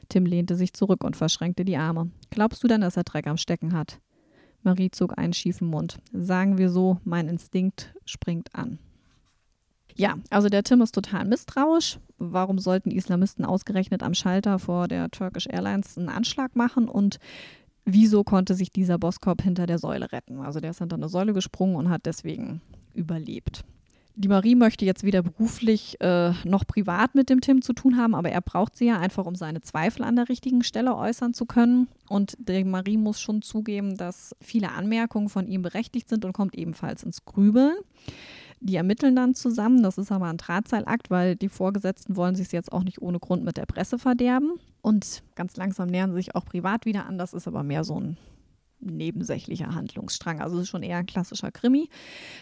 [0.10, 2.12] Tim lehnte sich zurück und verschränkte die Arme.
[2.30, 4.00] Glaubst du denn, dass er Dreck am Stecken hat?
[4.64, 6.00] Marie zog einen schiefen Mund.
[6.14, 8.80] Sagen wir so, mein Instinkt springt an.
[9.96, 12.00] Ja, also der Tim ist total misstrauisch.
[12.18, 16.88] Warum sollten Islamisten ausgerechnet am Schalter vor der Turkish Airlines einen Anschlag machen?
[16.88, 17.20] Und
[17.86, 20.40] wieso konnte sich dieser Boskop hinter der Säule retten?
[20.40, 22.62] Also der ist hinter eine Säule gesprungen und hat deswegen
[22.94, 23.66] überlebt
[24.20, 28.14] die Marie möchte jetzt weder beruflich äh, noch privat mit dem Tim zu tun haben,
[28.14, 31.46] aber er braucht sie ja einfach, um seine Zweifel an der richtigen Stelle äußern zu
[31.46, 31.88] können.
[32.10, 36.56] Und die Marie muss schon zugeben, dass viele Anmerkungen von ihm berechtigt sind und kommt
[36.56, 37.78] ebenfalls ins Grübeln.
[38.60, 39.84] Die ermitteln dann zusammen.
[39.84, 43.46] Das ist aber ein Drahtseilakt, weil die Vorgesetzten wollen sich jetzt auch nicht ohne Grund
[43.46, 44.60] mit der Presse verderben.
[44.82, 47.18] Und ganz langsam nähern sie sich auch privat wieder an.
[47.18, 48.18] Das ist aber mehr so ein
[48.80, 50.42] nebensächlicher Handlungsstrang.
[50.42, 51.90] Also es ist schon eher ein klassischer Krimi.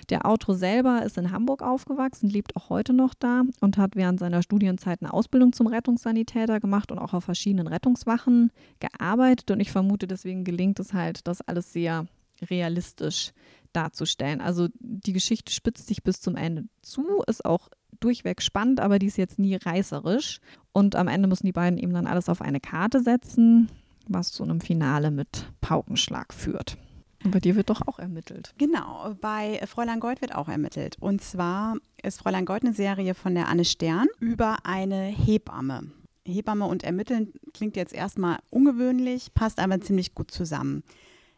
[0.10, 4.19] Der Autor selber ist in Hamburg aufgewachsen, lebt auch heute noch da und hat während
[4.19, 9.52] seiner Studienzeit eine Ausbildung zum Rettungssanitäter gemacht und auch auf verschiedenen Rettungswachen gearbeitet.
[9.52, 12.06] Und ich vermute, deswegen gelingt es halt, das alles sehr
[12.50, 13.32] realistisch
[13.73, 14.41] darzustellen.
[14.41, 17.69] Also die Geschichte spitzt sich bis zum Ende zu, ist auch
[18.00, 20.39] durchweg spannend, aber die ist jetzt nie reißerisch.
[20.71, 23.69] Und am Ende müssen die beiden eben dann alles auf eine Karte setzen
[24.10, 26.78] was zu einem Finale mit Paukenschlag führt.
[27.24, 28.54] Und bei dir wird doch auch ermittelt.
[28.58, 30.98] Genau, bei Fräulein Gold wird auch ermittelt.
[31.00, 35.91] Und zwar ist Fräulein Gold eine Serie von der Anne Stern über eine Hebamme.
[36.26, 40.84] Hebamme und Ermitteln klingt jetzt erstmal ungewöhnlich, passt aber ziemlich gut zusammen.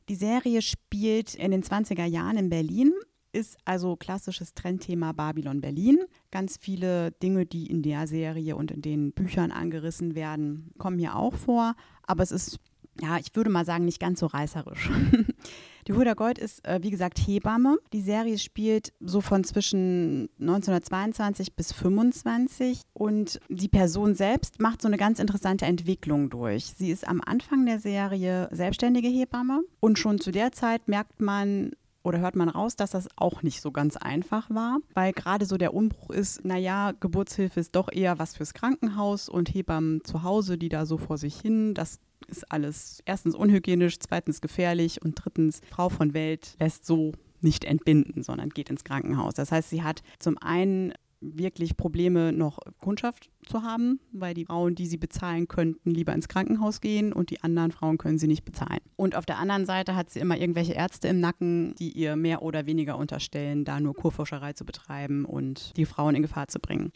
[0.09, 2.93] Die Serie spielt in den 20er Jahren in Berlin,
[3.31, 5.99] ist also klassisches Trendthema Babylon Berlin.
[6.31, 11.15] Ganz viele Dinge, die in der Serie und in den Büchern angerissen werden, kommen hier
[11.15, 11.75] auch vor
[12.09, 12.59] aber es ist,
[12.99, 14.89] ja, ich würde mal sagen, nicht ganz so reißerisch.
[15.87, 17.77] Die Hulda Gold ist, äh, wie gesagt, Hebamme.
[17.93, 24.87] Die Serie spielt so von zwischen 1922 bis 25 und die Person selbst macht so
[24.87, 26.65] eine ganz interessante Entwicklung durch.
[26.65, 31.71] Sie ist am Anfang der Serie selbstständige Hebamme und schon zu der Zeit merkt man,
[32.09, 35.57] oder hört man raus, dass das auch nicht so ganz einfach war, weil gerade so
[35.57, 40.57] der Umbruch ist, naja, Geburtshilfe ist doch eher was fürs Krankenhaus und Hebammen zu Hause,
[40.57, 45.61] die da so vor sich hin, das ist alles erstens unhygienisch, zweitens gefährlich und drittens,
[45.69, 49.35] Frau von Welt lässt so nicht entbinden, sondern geht ins Krankenhaus.
[49.35, 54.75] Das heißt, sie hat zum einen wirklich Probleme, noch Kundschaft zu haben, weil die Frauen,
[54.75, 58.45] die sie bezahlen könnten, lieber ins Krankenhaus gehen und die anderen Frauen können sie nicht
[58.45, 58.79] bezahlen.
[58.95, 62.41] Und auf der anderen Seite hat sie immer irgendwelche Ärzte im Nacken, die ihr mehr
[62.41, 66.91] oder weniger unterstellen, da nur Kurforscherei zu betreiben und die Frauen in Gefahr zu bringen.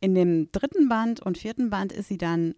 [0.00, 2.54] In dem dritten Band und vierten Band ist sie dann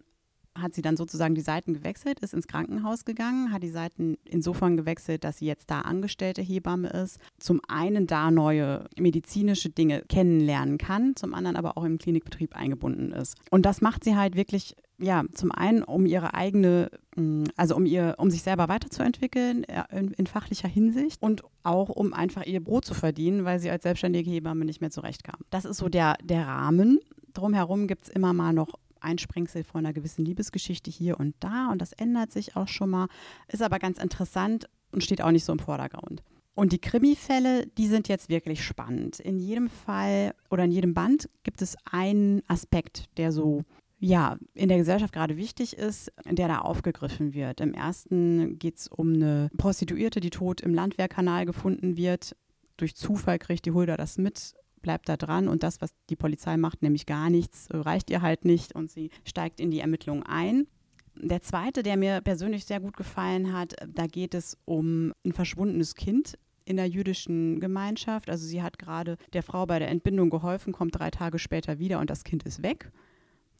[0.55, 4.77] hat sie dann sozusagen die Seiten gewechselt, ist ins Krankenhaus gegangen, hat die Seiten insofern
[4.77, 7.19] gewechselt, dass sie jetzt da angestellte Hebamme ist.
[7.39, 13.11] Zum einen da neue medizinische Dinge kennenlernen kann, zum anderen aber auch im Klinikbetrieb eingebunden
[13.11, 13.37] ist.
[13.49, 17.85] Und das macht sie halt wirklich ja, zum einen, um ihre eigene, mm, also um
[17.85, 22.85] ihr, um sich selber weiterzuentwickeln in, in, fachlicher Hinsicht und auch um einfach ihr Brot
[22.85, 25.39] zu verdienen, weil sie als selbstständige Hebamme nicht mehr zurechtkam.
[25.49, 26.99] Das ist so der, der Rahmen.
[27.33, 31.81] Drumherum gibt es immer mal noch Einsprengsel von einer gewissen Liebesgeschichte hier und da und
[31.81, 33.07] das ändert sich auch schon mal,
[33.47, 36.23] ist aber ganz interessant und steht auch nicht so im Vordergrund.
[36.53, 39.19] Und die Krimi-Fälle, die sind jetzt wirklich spannend.
[39.19, 43.63] In jedem Fall oder in jedem Band gibt es einen Aspekt, der so
[44.03, 47.61] ja, in der Gesellschaft gerade wichtig ist, der da aufgegriffen wird.
[47.61, 52.35] Im ersten geht es um eine Prostituierte, die tot im Landwehrkanal gefunden wird.
[52.77, 56.57] Durch Zufall kriegt die Hulda das mit bleibt da dran und das, was die Polizei
[56.57, 60.23] macht, nämlich gar nichts, äh, reicht ihr halt nicht und sie steigt in die Ermittlungen
[60.23, 60.67] ein.
[61.15, 65.95] Der zweite, der mir persönlich sehr gut gefallen hat, da geht es um ein verschwundenes
[65.95, 68.29] Kind in der jüdischen Gemeinschaft.
[68.29, 71.99] Also sie hat gerade der Frau bei der Entbindung geholfen, kommt drei Tage später wieder
[71.99, 72.91] und das Kind ist weg.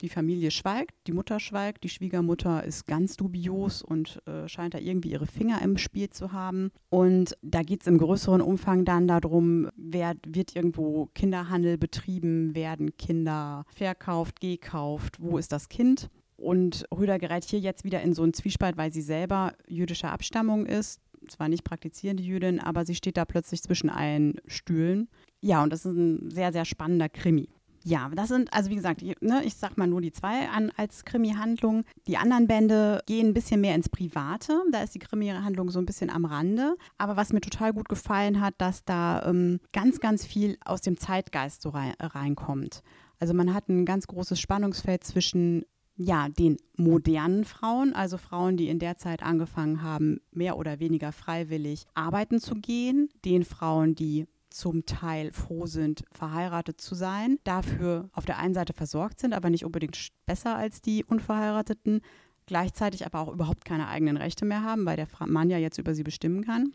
[0.02, 4.80] Die Familie schweigt, die Mutter schweigt, die Schwiegermutter ist ganz dubios und äh, scheint da
[4.80, 6.72] irgendwie ihre Finger im Spiel zu haben.
[6.90, 12.98] Und da geht es im größeren Umfang dann darum, wer, wird irgendwo Kinderhandel betrieben, werden
[12.98, 16.10] Kinder verkauft, gekauft, wo ist das Kind?
[16.36, 20.66] Und Rüder gerät hier jetzt wieder in so einen Zwiespalt, weil sie selber jüdischer Abstammung
[20.66, 21.00] ist.
[21.28, 25.08] Zwar nicht praktizierende Jüdin, aber sie steht da plötzlich zwischen allen Stühlen.
[25.40, 27.50] Ja, und das ist ein sehr, sehr spannender Krimi.
[27.84, 30.72] Ja, das sind, also wie gesagt, ich, ne, ich sag mal nur die zwei an,
[30.78, 31.84] als Krimi-Handlung.
[32.08, 34.62] Die anderen Bände gehen ein bisschen mehr ins Private.
[34.72, 36.76] Da ist die Krimi-Handlung so ein bisschen am Rande.
[36.98, 40.98] Aber was mir total gut gefallen hat, dass da ähm, ganz, ganz viel aus dem
[40.98, 42.84] Zeitgeist so rein, reinkommt.
[43.20, 45.66] Also man hat ein ganz großes Spannungsfeld zwischen
[45.96, 51.12] ja, den modernen Frauen, also Frauen, die in der Zeit angefangen haben, mehr oder weniger
[51.12, 58.10] freiwillig arbeiten zu gehen, den Frauen, die zum Teil froh sind, verheiratet zu sein, dafür
[58.14, 62.02] auf der einen Seite versorgt sind, aber nicht unbedingt besser als die Unverheirateten,
[62.46, 65.96] gleichzeitig aber auch überhaupt keine eigenen Rechte mehr haben, weil der Mann ja jetzt über
[65.96, 66.74] sie bestimmen kann.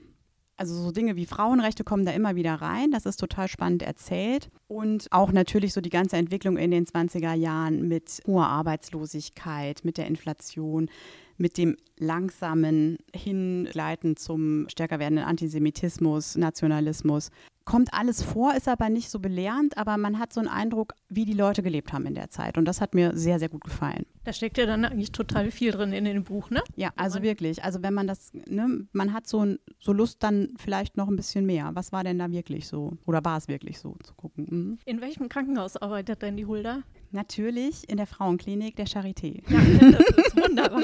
[0.58, 2.90] Also so Dinge wie Frauenrechte kommen da immer wieder rein.
[2.90, 4.48] Das ist total spannend erzählt.
[4.68, 9.98] Und auch natürlich so die ganze Entwicklung in den 20er Jahren mit hoher Arbeitslosigkeit, mit
[9.98, 10.88] der Inflation,
[11.36, 17.30] mit dem langsamen Hingleiten zum stärker werdenden Antisemitismus, Nationalismus.
[17.66, 21.24] Kommt alles vor, ist aber nicht so belehrend, aber man hat so einen Eindruck, wie
[21.24, 22.58] die Leute gelebt haben in der Zeit.
[22.58, 24.06] Und das hat mir sehr, sehr gut gefallen.
[24.22, 26.62] Da steckt ja dann eigentlich total viel drin in dem Buch, ne?
[26.76, 27.64] Ja, also wirklich.
[27.64, 31.44] Also wenn man das, ne, man hat so, so Lust dann vielleicht noch ein bisschen
[31.44, 31.72] mehr.
[31.74, 32.98] Was war denn da wirklich so?
[33.04, 34.46] Oder war es wirklich so zu gucken?
[34.48, 34.78] Mhm.
[34.84, 36.84] In welchem Krankenhaus arbeitet denn die Hulda?
[37.10, 39.42] Natürlich in der Frauenklinik der Charité.
[39.50, 40.82] Ja, das ist wunderbar.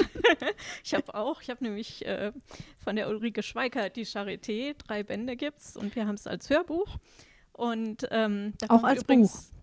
[0.83, 2.31] ich habe auch, ich habe nämlich äh,
[2.79, 6.49] von der Ulrike Schweikert die Charité, drei Bände gibt es und wir haben es als
[6.49, 6.97] Hörbuch.
[7.51, 9.57] Und ähm, auch als übrigens, Buch.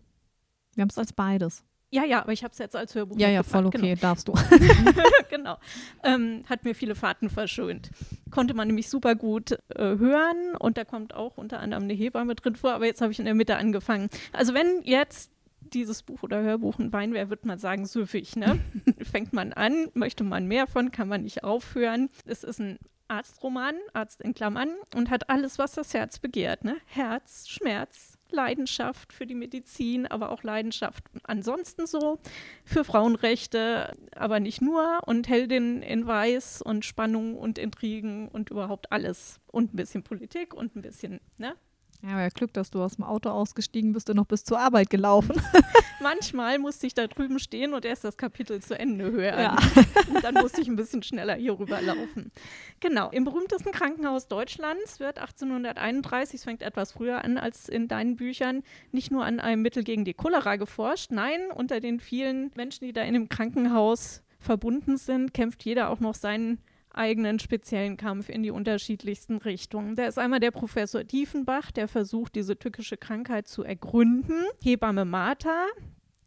[0.74, 1.64] Wir haben es als beides.
[1.92, 3.18] Ja, ja, aber ich habe es jetzt als Hörbuch.
[3.18, 4.00] Ja, ja, voll okay, genau.
[4.00, 4.34] darfst du.
[5.30, 5.56] genau.
[6.04, 7.90] Ähm, hat mir viele Fahrten verschönt.
[8.30, 12.36] Konnte man nämlich super gut äh, hören und da kommt auch unter anderem eine Hebamme
[12.36, 14.08] drin vor, aber jetzt habe ich in der Mitte angefangen.
[14.32, 15.32] Also wenn jetzt
[15.74, 18.37] dieses Buch oder Hörbuch ein Wein wäre, würde man sagen, süffig.
[18.37, 18.61] Ne?
[19.02, 22.11] Fängt man an, möchte man mehr von, kann man nicht aufhören.
[22.26, 22.78] Es ist ein
[23.09, 26.64] Arztroman, Arzt in Klammern, und hat alles, was das Herz begehrt.
[26.64, 26.76] Ne?
[26.87, 32.20] Herz, Schmerz, Leidenschaft für die Medizin, aber auch Leidenschaft ansonsten so
[32.64, 38.92] für Frauenrechte, aber nicht nur und Heldin in Weiß und Spannung und Intrigen und überhaupt
[38.92, 41.54] alles und ein bisschen Politik und ein bisschen, ne?
[42.02, 44.58] Ja, aber ja Glück, dass du aus dem Auto ausgestiegen bist und noch bis zur
[44.58, 45.40] Arbeit gelaufen.
[46.00, 49.40] Manchmal musste ich da drüben stehen und erst das Kapitel zu Ende hören.
[49.40, 49.56] Ja.
[50.14, 52.32] Und dann musste ich ein bisschen schneller hier rüberlaufen.
[52.80, 58.16] Genau, im berühmtesten Krankenhaus Deutschlands wird 1831, es fängt etwas früher an als in deinen
[58.16, 61.10] Büchern, nicht nur an einem Mittel gegen die Cholera geforscht.
[61.10, 66.00] Nein, unter den vielen Menschen, die da in dem Krankenhaus verbunden sind, kämpft jeder auch
[66.00, 66.58] noch seinen
[66.92, 69.96] eigenen speziellen Kampf in die unterschiedlichsten Richtungen.
[69.96, 74.44] Da ist einmal der Professor Diefenbach, der versucht, diese tückische Krankheit zu ergründen.
[74.62, 75.66] Hebamme Martha,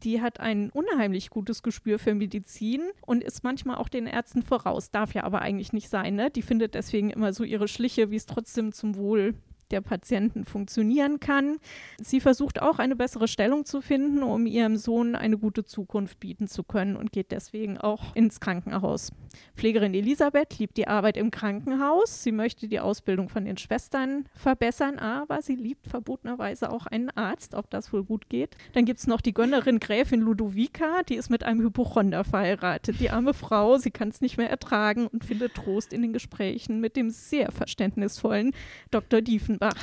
[0.02, 4.90] die hat ein unheimlich gutes Gespür für Medizin und ist manchmal auch den Ärzten voraus.
[4.90, 6.30] Darf ja aber eigentlich nicht sein, ne?
[6.30, 9.34] Die findet deswegen immer so ihre Schliche, wie es trotzdem zum Wohl
[9.70, 11.58] der Patienten funktionieren kann.
[12.02, 16.48] Sie versucht auch eine bessere Stellung zu finden, um ihrem Sohn eine gute Zukunft bieten
[16.48, 19.10] zu können und geht deswegen auch ins Krankenhaus.
[19.56, 22.22] Pflegerin Elisabeth liebt die Arbeit im Krankenhaus.
[22.22, 27.54] Sie möchte die Ausbildung von den Schwestern verbessern, aber sie liebt verbotenerweise auch einen Arzt,
[27.54, 28.56] ob das wohl gut geht.
[28.72, 33.00] Dann gibt es noch die Gönnerin Gräfin Ludovica, die ist mit einem Hypochonder verheiratet.
[33.00, 36.80] Die arme Frau, sie kann es nicht mehr ertragen und findet Trost in den Gesprächen
[36.80, 38.52] mit dem sehr verständnisvollen
[38.90, 39.20] Dr.
[39.20, 39.74] Diefenbach Offenbach.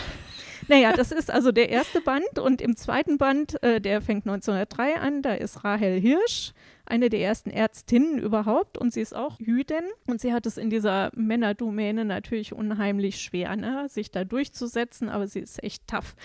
[0.67, 4.99] Naja, das ist also der erste Band und im zweiten Band, äh, der fängt 1903
[4.99, 6.53] an, da ist Rahel Hirsch,
[6.85, 10.69] eine der ersten Ärztinnen überhaupt und sie ist auch Jüdin und sie hat es in
[10.69, 16.15] dieser Männerdomäne natürlich unheimlich schwer, ne, sich da durchzusetzen, aber sie ist echt tough.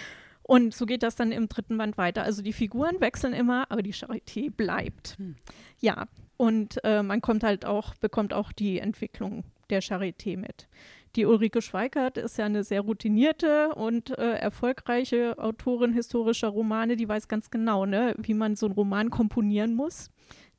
[0.42, 2.22] Und so geht das dann im dritten Band weiter.
[2.22, 5.16] Also die Figuren wechseln immer, aber die Charité bleibt.
[5.18, 5.34] Hm.
[5.80, 6.06] Ja,
[6.36, 10.68] und äh, man kommt halt auch, bekommt auch die Entwicklung der Charité mit.
[11.16, 17.08] Die Ulrike Schweikert ist ja eine sehr routinierte und äh, erfolgreiche Autorin historischer Romane, die
[17.08, 20.10] weiß ganz genau, ne, wie man so einen Roman komponieren muss.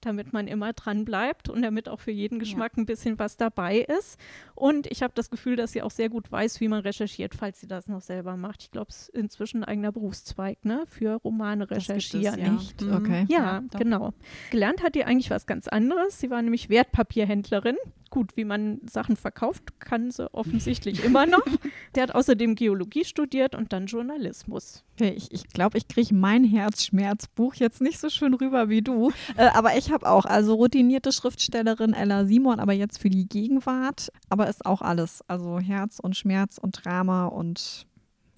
[0.02, 2.84] damit man immer dran bleibt und damit auch für jeden Geschmack ja.
[2.84, 4.20] ein bisschen was dabei ist.
[4.54, 7.60] Und ich habe das Gefühl, dass sie auch sehr gut weiß, wie man recherchiert, falls
[7.60, 8.62] sie das noch selber macht.
[8.62, 10.84] Ich glaube, es ist inzwischen ein eigener Berufszweig, ne?
[10.88, 12.40] Für Romane recherchieren.
[12.40, 12.86] Ja.
[12.86, 12.94] Mhm.
[12.94, 13.26] Okay.
[13.28, 14.14] Ja, ja genau.
[14.52, 16.20] Gelernt hat die eigentlich was ganz anderes.
[16.20, 17.78] Sie war nämlich Wertpapierhändlerin
[18.18, 21.46] gut, wie man Sachen verkauft, kann sie offensichtlich immer noch.
[21.94, 24.84] Der hat außerdem Geologie studiert und dann Journalismus.
[24.96, 28.82] Okay, ich glaube, ich, glaub, ich kriege mein Herzschmerzbuch jetzt nicht so schön rüber wie
[28.82, 29.12] du.
[29.36, 34.12] Äh, aber ich habe auch, also routinierte Schriftstellerin Ella Simon, aber jetzt für die Gegenwart.
[34.30, 35.22] Aber ist auch alles.
[35.28, 37.86] Also Herz und Schmerz und Drama und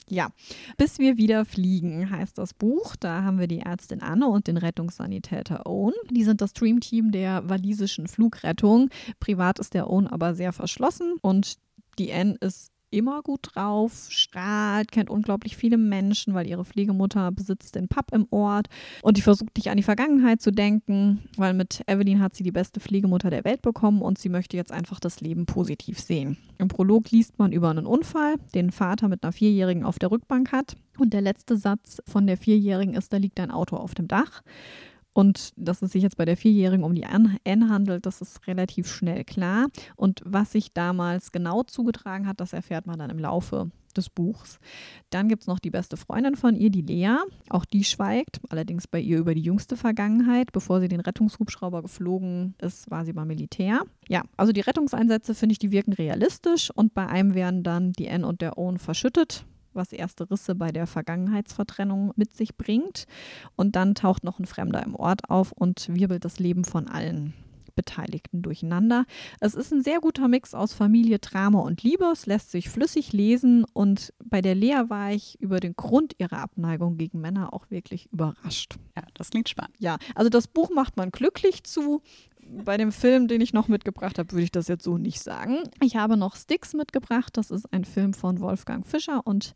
[0.09, 0.29] ja,
[0.77, 2.95] bis wir wieder fliegen heißt das Buch.
[2.95, 5.93] Da haben wir die Ärztin Anne und den Rettungssanitäter Owen.
[6.09, 8.89] Die sind das Dreamteam der walisischen Flugrettung.
[9.19, 11.55] Privat ist der Owen aber sehr verschlossen und
[11.97, 17.75] die Anne ist immer gut drauf, strahlt, kennt unglaublich viele Menschen, weil ihre Pflegemutter besitzt
[17.75, 18.67] den Pub im Ort
[19.01, 22.51] und die versucht nicht an die Vergangenheit zu denken, weil mit Evelyn hat sie die
[22.51, 26.37] beste Pflegemutter der Welt bekommen und sie möchte jetzt einfach das Leben positiv sehen.
[26.57, 30.51] Im Prolog liest man über einen Unfall, den Vater mit einer Vierjährigen auf der Rückbank
[30.51, 34.07] hat und der letzte Satz von der Vierjährigen ist, da liegt ein Auto auf dem
[34.07, 34.41] Dach.
[35.19, 38.87] Und dass es sich jetzt bei der Vierjährigen um die N handelt, das ist relativ
[38.87, 39.67] schnell klar.
[39.97, 44.59] Und was sich damals genau zugetragen hat, das erfährt man dann im Laufe des Buchs.
[45.09, 47.17] Dann gibt es noch die beste Freundin von ihr, die Lea.
[47.49, 50.53] Auch die schweigt, allerdings bei ihr über die jüngste Vergangenheit.
[50.53, 53.81] Bevor sie den Rettungshubschrauber geflogen ist, war sie beim Militär.
[54.07, 58.07] Ja, also die Rettungseinsätze finde ich, die wirken realistisch und bei einem werden dann die
[58.07, 63.05] N und der Owen verschüttet was erste Risse bei der Vergangenheitsvertrennung mit sich bringt.
[63.55, 67.33] Und dann taucht noch ein Fremder im Ort auf und wirbelt das Leben von allen
[67.79, 69.05] Beteiligten durcheinander.
[69.39, 72.03] Es ist ein sehr guter Mix aus Familie, Drama und Liebe.
[72.11, 76.39] Es lässt sich flüssig lesen und bei der Lea war ich über den Grund ihrer
[76.39, 78.75] Abneigung gegen Männer auch wirklich überrascht.
[78.97, 79.75] Ja, das klingt spannend.
[79.79, 82.01] Ja, also das Buch macht man glücklich zu
[82.51, 85.59] bei dem Film, den ich noch mitgebracht habe, würde ich das jetzt so nicht sagen.
[85.81, 87.37] Ich habe noch Sticks mitgebracht.
[87.37, 89.53] Das ist ein Film von Wolfgang Fischer und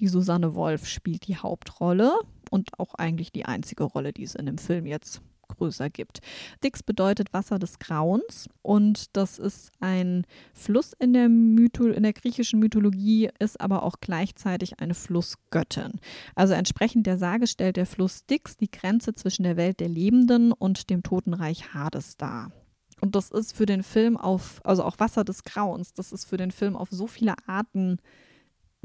[0.00, 2.12] die Susanne Wolf spielt die Hauptrolle
[2.50, 6.20] und auch eigentlich die einzige Rolle, die es in dem Film jetzt größer gibt.
[6.62, 12.12] Dix bedeutet Wasser des Grauens und das ist ein Fluss in der, Mytho in der
[12.12, 16.00] griechischen Mythologie, ist aber auch gleichzeitig eine Flussgöttin.
[16.34, 20.52] Also entsprechend der Sage stellt der Fluss Dix die Grenze zwischen der Welt der Lebenden
[20.52, 22.52] und dem Totenreich Hades dar.
[23.00, 26.38] Und das ist für den Film auf, also auch Wasser des Grauens, das ist für
[26.38, 27.98] den Film auf so viele Arten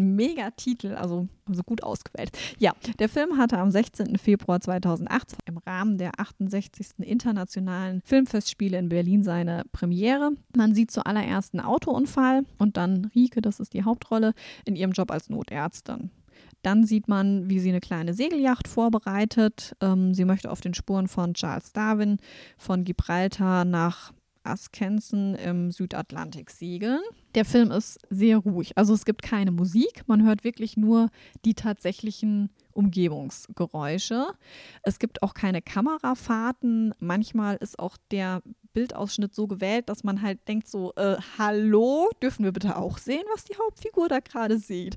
[0.01, 2.31] mega Titel, also, also gut ausgewählt.
[2.57, 4.17] Ja, der Film hatte am 16.
[4.17, 6.99] Februar 2008 im Rahmen der 68.
[6.99, 10.31] Internationalen Filmfestspiele in Berlin seine Premiere.
[10.55, 14.33] Man sieht zuallererst einen Autounfall und dann Rike, das ist die Hauptrolle,
[14.65, 16.11] in ihrem Job als Notärztin.
[16.61, 19.75] Dann sieht man, wie sie eine kleine Segelyacht vorbereitet.
[19.81, 22.17] Ähm, sie möchte auf den Spuren von Charles Darwin
[22.57, 27.01] von Gibraltar nach Askensen im Südatlantik segeln.
[27.35, 28.77] Der Film ist sehr ruhig.
[28.77, 31.09] Also es gibt keine Musik, man hört wirklich nur
[31.45, 34.27] die tatsächlichen Umgebungsgeräusche.
[34.83, 36.93] Es gibt auch keine Kamerafahrten.
[36.99, 38.41] Manchmal ist auch der
[38.73, 43.23] Bildausschnitt so gewählt, dass man halt denkt so, äh, hallo, dürfen wir bitte auch sehen,
[43.33, 44.95] was die Hauptfigur da gerade sieht.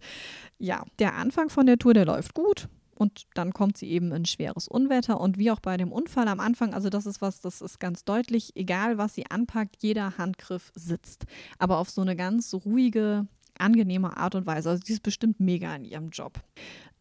[0.59, 4.25] Ja, der Anfang von der Tour, der läuft gut und dann kommt sie eben in
[4.25, 7.61] schweres Unwetter und wie auch bei dem Unfall am Anfang, also das ist was, das
[7.61, 11.25] ist ganz deutlich, egal was sie anpackt, jeder Handgriff sitzt,
[11.59, 13.27] aber auf so eine ganz ruhige,
[13.59, 14.71] angenehme Art und Weise.
[14.71, 16.41] Also die ist bestimmt mega in ihrem Job.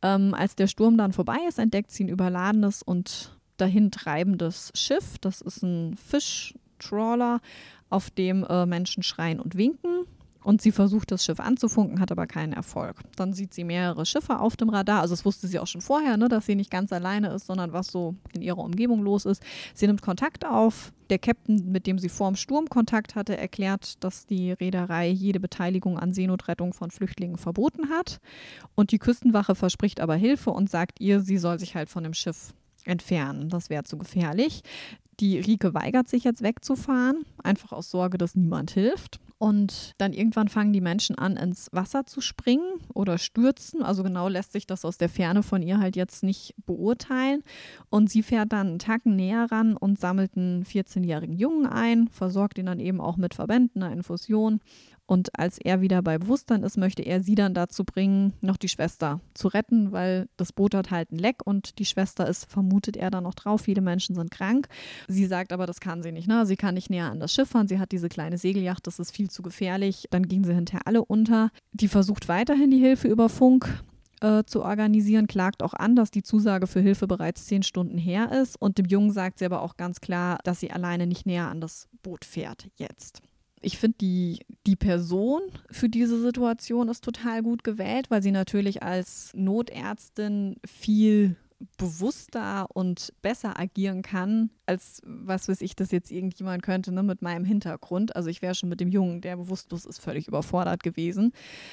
[0.01, 5.17] Ähm, als der Sturm dann vorbei ist, entdeckt sie ein überladenes und dahin treibendes Schiff.
[5.19, 7.39] Das ist ein Fischtrawler,
[7.89, 10.05] auf dem äh, Menschen schreien und winken.
[10.43, 12.97] Und sie versucht, das Schiff anzufunken, hat aber keinen Erfolg.
[13.15, 15.01] Dann sieht sie mehrere Schiffe auf dem Radar.
[15.01, 17.73] Also, das wusste sie auch schon vorher, ne, dass sie nicht ganz alleine ist, sondern
[17.73, 19.41] was so in ihrer Umgebung los ist.
[19.73, 20.91] Sie nimmt Kontakt auf.
[21.09, 25.99] Der Captain, mit dem sie vorm Sturm Kontakt hatte, erklärt, dass die Reederei jede Beteiligung
[25.99, 28.19] an Seenotrettung von Flüchtlingen verboten hat.
[28.75, 32.13] Und die Küstenwache verspricht aber Hilfe und sagt ihr, sie soll sich halt von dem
[32.13, 32.53] Schiff
[32.85, 33.49] entfernen.
[33.49, 34.63] Das wäre zu gefährlich.
[35.19, 39.19] Die Rike weigert sich jetzt wegzufahren, einfach aus Sorge, dass niemand hilft.
[39.43, 43.83] Und dann irgendwann fangen die Menschen an, ins Wasser zu springen oder stürzen.
[43.83, 47.43] Also genau lässt sich das aus der Ferne von ihr halt jetzt nicht beurteilen.
[47.89, 52.57] Und sie fährt dann einen Tacken näher ran und sammelt einen 14-jährigen Jungen ein, versorgt
[52.57, 54.61] ihn dann eben auch mit Verbänden, einer Infusion
[55.13, 58.67] und als er wieder bei Bewusstsein ist, möchte er sie dann dazu bringen, noch die
[58.67, 62.97] Schwester zu retten, weil das Boot hat halt ein Leck und die Schwester ist, vermutet
[62.97, 63.61] er dann noch drauf.
[63.61, 64.67] Viele Menschen sind krank.
[65.07, 66.27] Sie sagt aber, das kann sie nicht.
[66.27, 66.47] Ne?
[66.47, 67.67] Sie kann nicht näher an das Schiff fahren.
[67.67, 70.07] Sie hat diese kleine Segelyacht, das ist viel zu gefährlich.
[70.09, 71.51] Dann gehen sie hinterher alle unter.
[71.73, 73.69] Die versucht weiterhin die Hilfe über Funk
[74.21, 78.31] äh, zu organisieren, klagt auch an, dass die Zusage für Hilfe bereits zehn Stunden her
[78.31, 78.59] ist.
[78.59, 81.61] Und dem Jungen sagt sie aber auch ganz klar, dass sie alleine nicht näher an
[81.61, 83.21] das Boot fährt jetzt.
[83.63, 88.83] Ich finde, die, die Person für diese Situation ist total gut gewählt, weil sie natürlich
[88.83, 91.37] als Notärztin viel
[91.77, 97.21] bewusster und besser agieren kann, als was weiß ich, das jetzt irgendjemand könnte, ne, mit
[97.21, 98.15] meinem Hintergrund.
[98.15, 101.31] Also ich wäre schon mit dem Jungen, der bewusstlos ist, völlig überfordert gewesen.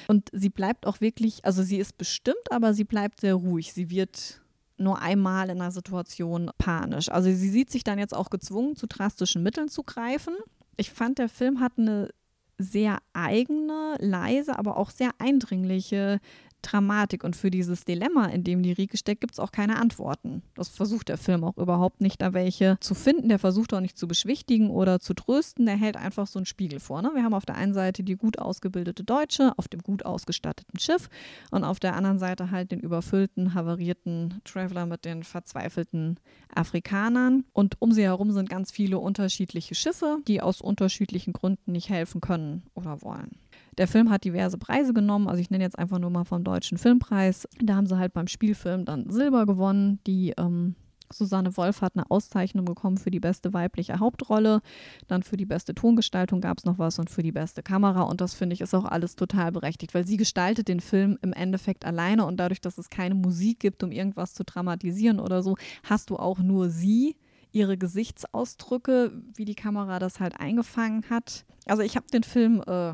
[0.08, 3.72] Und sie bleibt auch wirklich, also sie ist bestimmt, aber sie bleibt sehr ruhig.
[3.72, 4.40] Sie wird
[4.76, 7.10] nur einmal in einer Situation panisch.
[7.10, 10.34] Also sie sieht sich dann jetzt auch gezwungen, zu drastischen Mitteln zu greifen.
[10.80, 12.08] Ich fand, der Film hat eine
[12.56, 16.20] sehr eigene, leise, aber auch sehr eindringliche
[16.62, 20.42] Dramatik und für dieses Dilemma, in dem die Rike steckt, gibt es auch keine Antworten.
[20.54, 23.28] Das versucht der Film auch überhaupt nicht, da welche zu finden.
[23.28, 25.66] Der versucht auch nicht zu beschwichtigen oder zu trösten.
[25.66, 27.02] Der hält einfach so einen Spiegel vor.
[27.02, 27.10] Ne?
[27.14, 31.08] Wir haben auf der einen Seite die gut ausgebildete Deutsche auf dem gut ausgestatteten Schiff
[31.50, 36.18] und auf der anderen Seite halt den überfüllten, havarierten Traveler mit den verzweifelten
[36.54, 37.44] Afrikanern.
[37.52, 42.20] Und um sie herum sind ganz viele unterschiedliche Schiffe, die aus unterschiedlichen Gründen nicht helfen
[42.20, 43.36] können oder wollen.
[43.80, 46.76] Der Film hat diverse Preise genommen, also ich nenne jetzt einfach nur mal vom Deutschen
[46.76, 47.48] Filmpreis.
[47.62, 50.00] Da haben sie halt beim Spielfilm dann Silber gewonnen.
[50.06, 50.74] Die ähm,
[51.10, 54.60] Susanne Wolf hat eine Auszeichnung bekommen für die beste weibliche Hauptrolle.
[55.08, 58.02] Dann für die beste Tongestaltung gab es noch was und für die beste Kamera.
[58.02, 61.32] Und das finde ich ist auch alles total berechtigt, weil sie gestaltet den Film im
[61.32, 65.56] Endeffekt alleine und dadurch, dass es keine Musik gibt, um irgendwas zu dramatisieren oder so,
[65.84, 67.16] hast du auch nur sie
[67.50, 71.46] ihre Gesichtsausdrücke, wie die Kamera das halt eingefangen hat.
[71.64, 72.92] Also ich habe den Film äh,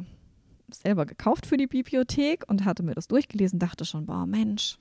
[0.71, 4.79] selber gekauft für die Bibliothek und hatte mir das durchgelesen, dachte schon, boah, Mensch,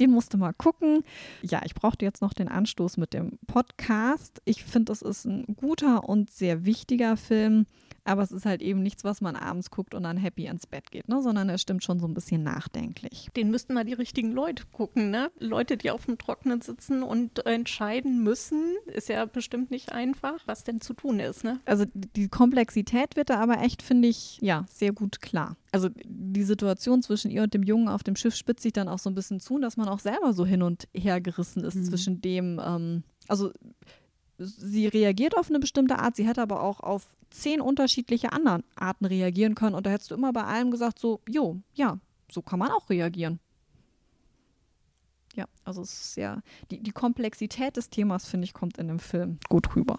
[0.00, 1.02] den musste mal gucken.
[1.42, 4.42] Ja, ich brauchte jetzt noch den Anstoß mit dem Podcast.
[4.44, 7.66] Ich finde, das ist ein guter und sehr wichtiger Film.
[8.06, 10.90] Aber es ist halt eben nichts, was man abends guckt und dann happy ins Bett
[10.90, 11.20] geht, ne?
[11.22, 13.28] sondern er stimmt schon so ein bisschen nachdenklich.
[13.36, 15.30] Den müssten mal die richtigen Leute gucken, ne?
[15.38, 20.64] Leute, die auf dem Trockenen sitzen und entscheiden müssen, ist ja bestimmt nicht einfach, was
[20.64, 21.60] denn zu tun ist, ne?
[21.64, 25.56] Also die Komplexität wird da aber echt, finde ich, ja, sehr gut klar.
[25.72, 28.98] Also die Situation zwischen ihr und dem Jungen auf dem Schiff spitzt sich dann auch
[28.98, 31.84] so ein bisschen zu, dass man auch selber so hin und her gerissen ist mhm.
[31.84, 33.52] zwischen dem, ähm, also
[34.38, 39.04] sie reagiert auf eine bestimmte Art, sie hätte aber auch auf zehn unterschiedliche anderen Arten
[39.04, 39.74] reagieren können.
[39.74, 41.98] Und da hättest du immer bei allem gesagt, so, jo, ja,
[42.30, 43.40] so kann man auch reagieren.
[45.34, 48.98] Ja, also es ist ja, die, die Komplexität des Themas, finde ich, kommt in dem
[48.98, 49.98] Film gut rüber.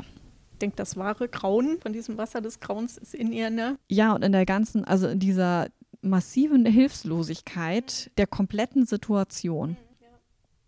[0.53, 3.77] Ich denke, das wahre Grauen von diesem Wasser des Grauens ist in ihr, ne?
[3.87, 5.67] Ja, und in der ganzen, also in dieser
[6.01, 9.71] massiven Hilflosigkeit der kompletten Situation.
[9.71, 9.77] Mhm,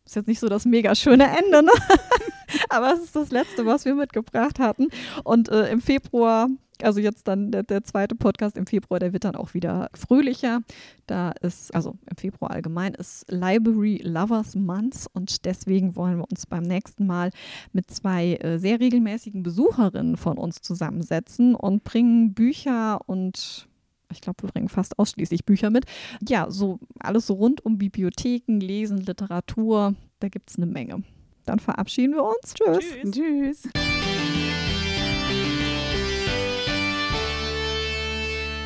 [0.06, 1.72] ist jetzt nicht so das mega schöne Ende, ne?
[2.70, 4.88] Aber es ist das Letzte, was wir mitgebracht hatten.
[5.24, 6.48] Und äh, im Februar,
[6.82, 10.62] also jetzt dann der, der, zweite Podcast im Februar, der wird dann auch wieder fröhlicher.
[11.08, 16.46] Da ist, also im Februar allgemein, ist Library Lovers Month und deswegen wollen wir uns
[16.46, 17.32] beim nächsten Mal
[17.74, 23.68] mit zwei äh, sehr regelmäßigen Besucherinnen von uns zusammensetzen und bringen Bücher und
[24.12, 25.86] ich glaube, wir bringen fast ausschließlich Bücher mit.
[26.28, 31.04] Ja, so alles so rund um Bibliotheken, Lesen, Literatur, da gibt es eine Menge.
[31.50, 32.54] Dann verabschieden wir uns.
[32.54, 32.86] Tschüss.
[33.02, 33.12] Tschüss.
[33.12, 33.70] Tschüss.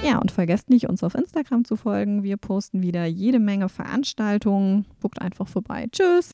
[0.04, 2.24] Ja, und vergesst nicht, uns auf Instagram zu folgen.
[2.24, 4.86] Wir posten wieder jede Menge Veranstaltungen.
[5.02, 5.88] Guckt einfach vorbei.
[5.94, 6.22] Tschüss.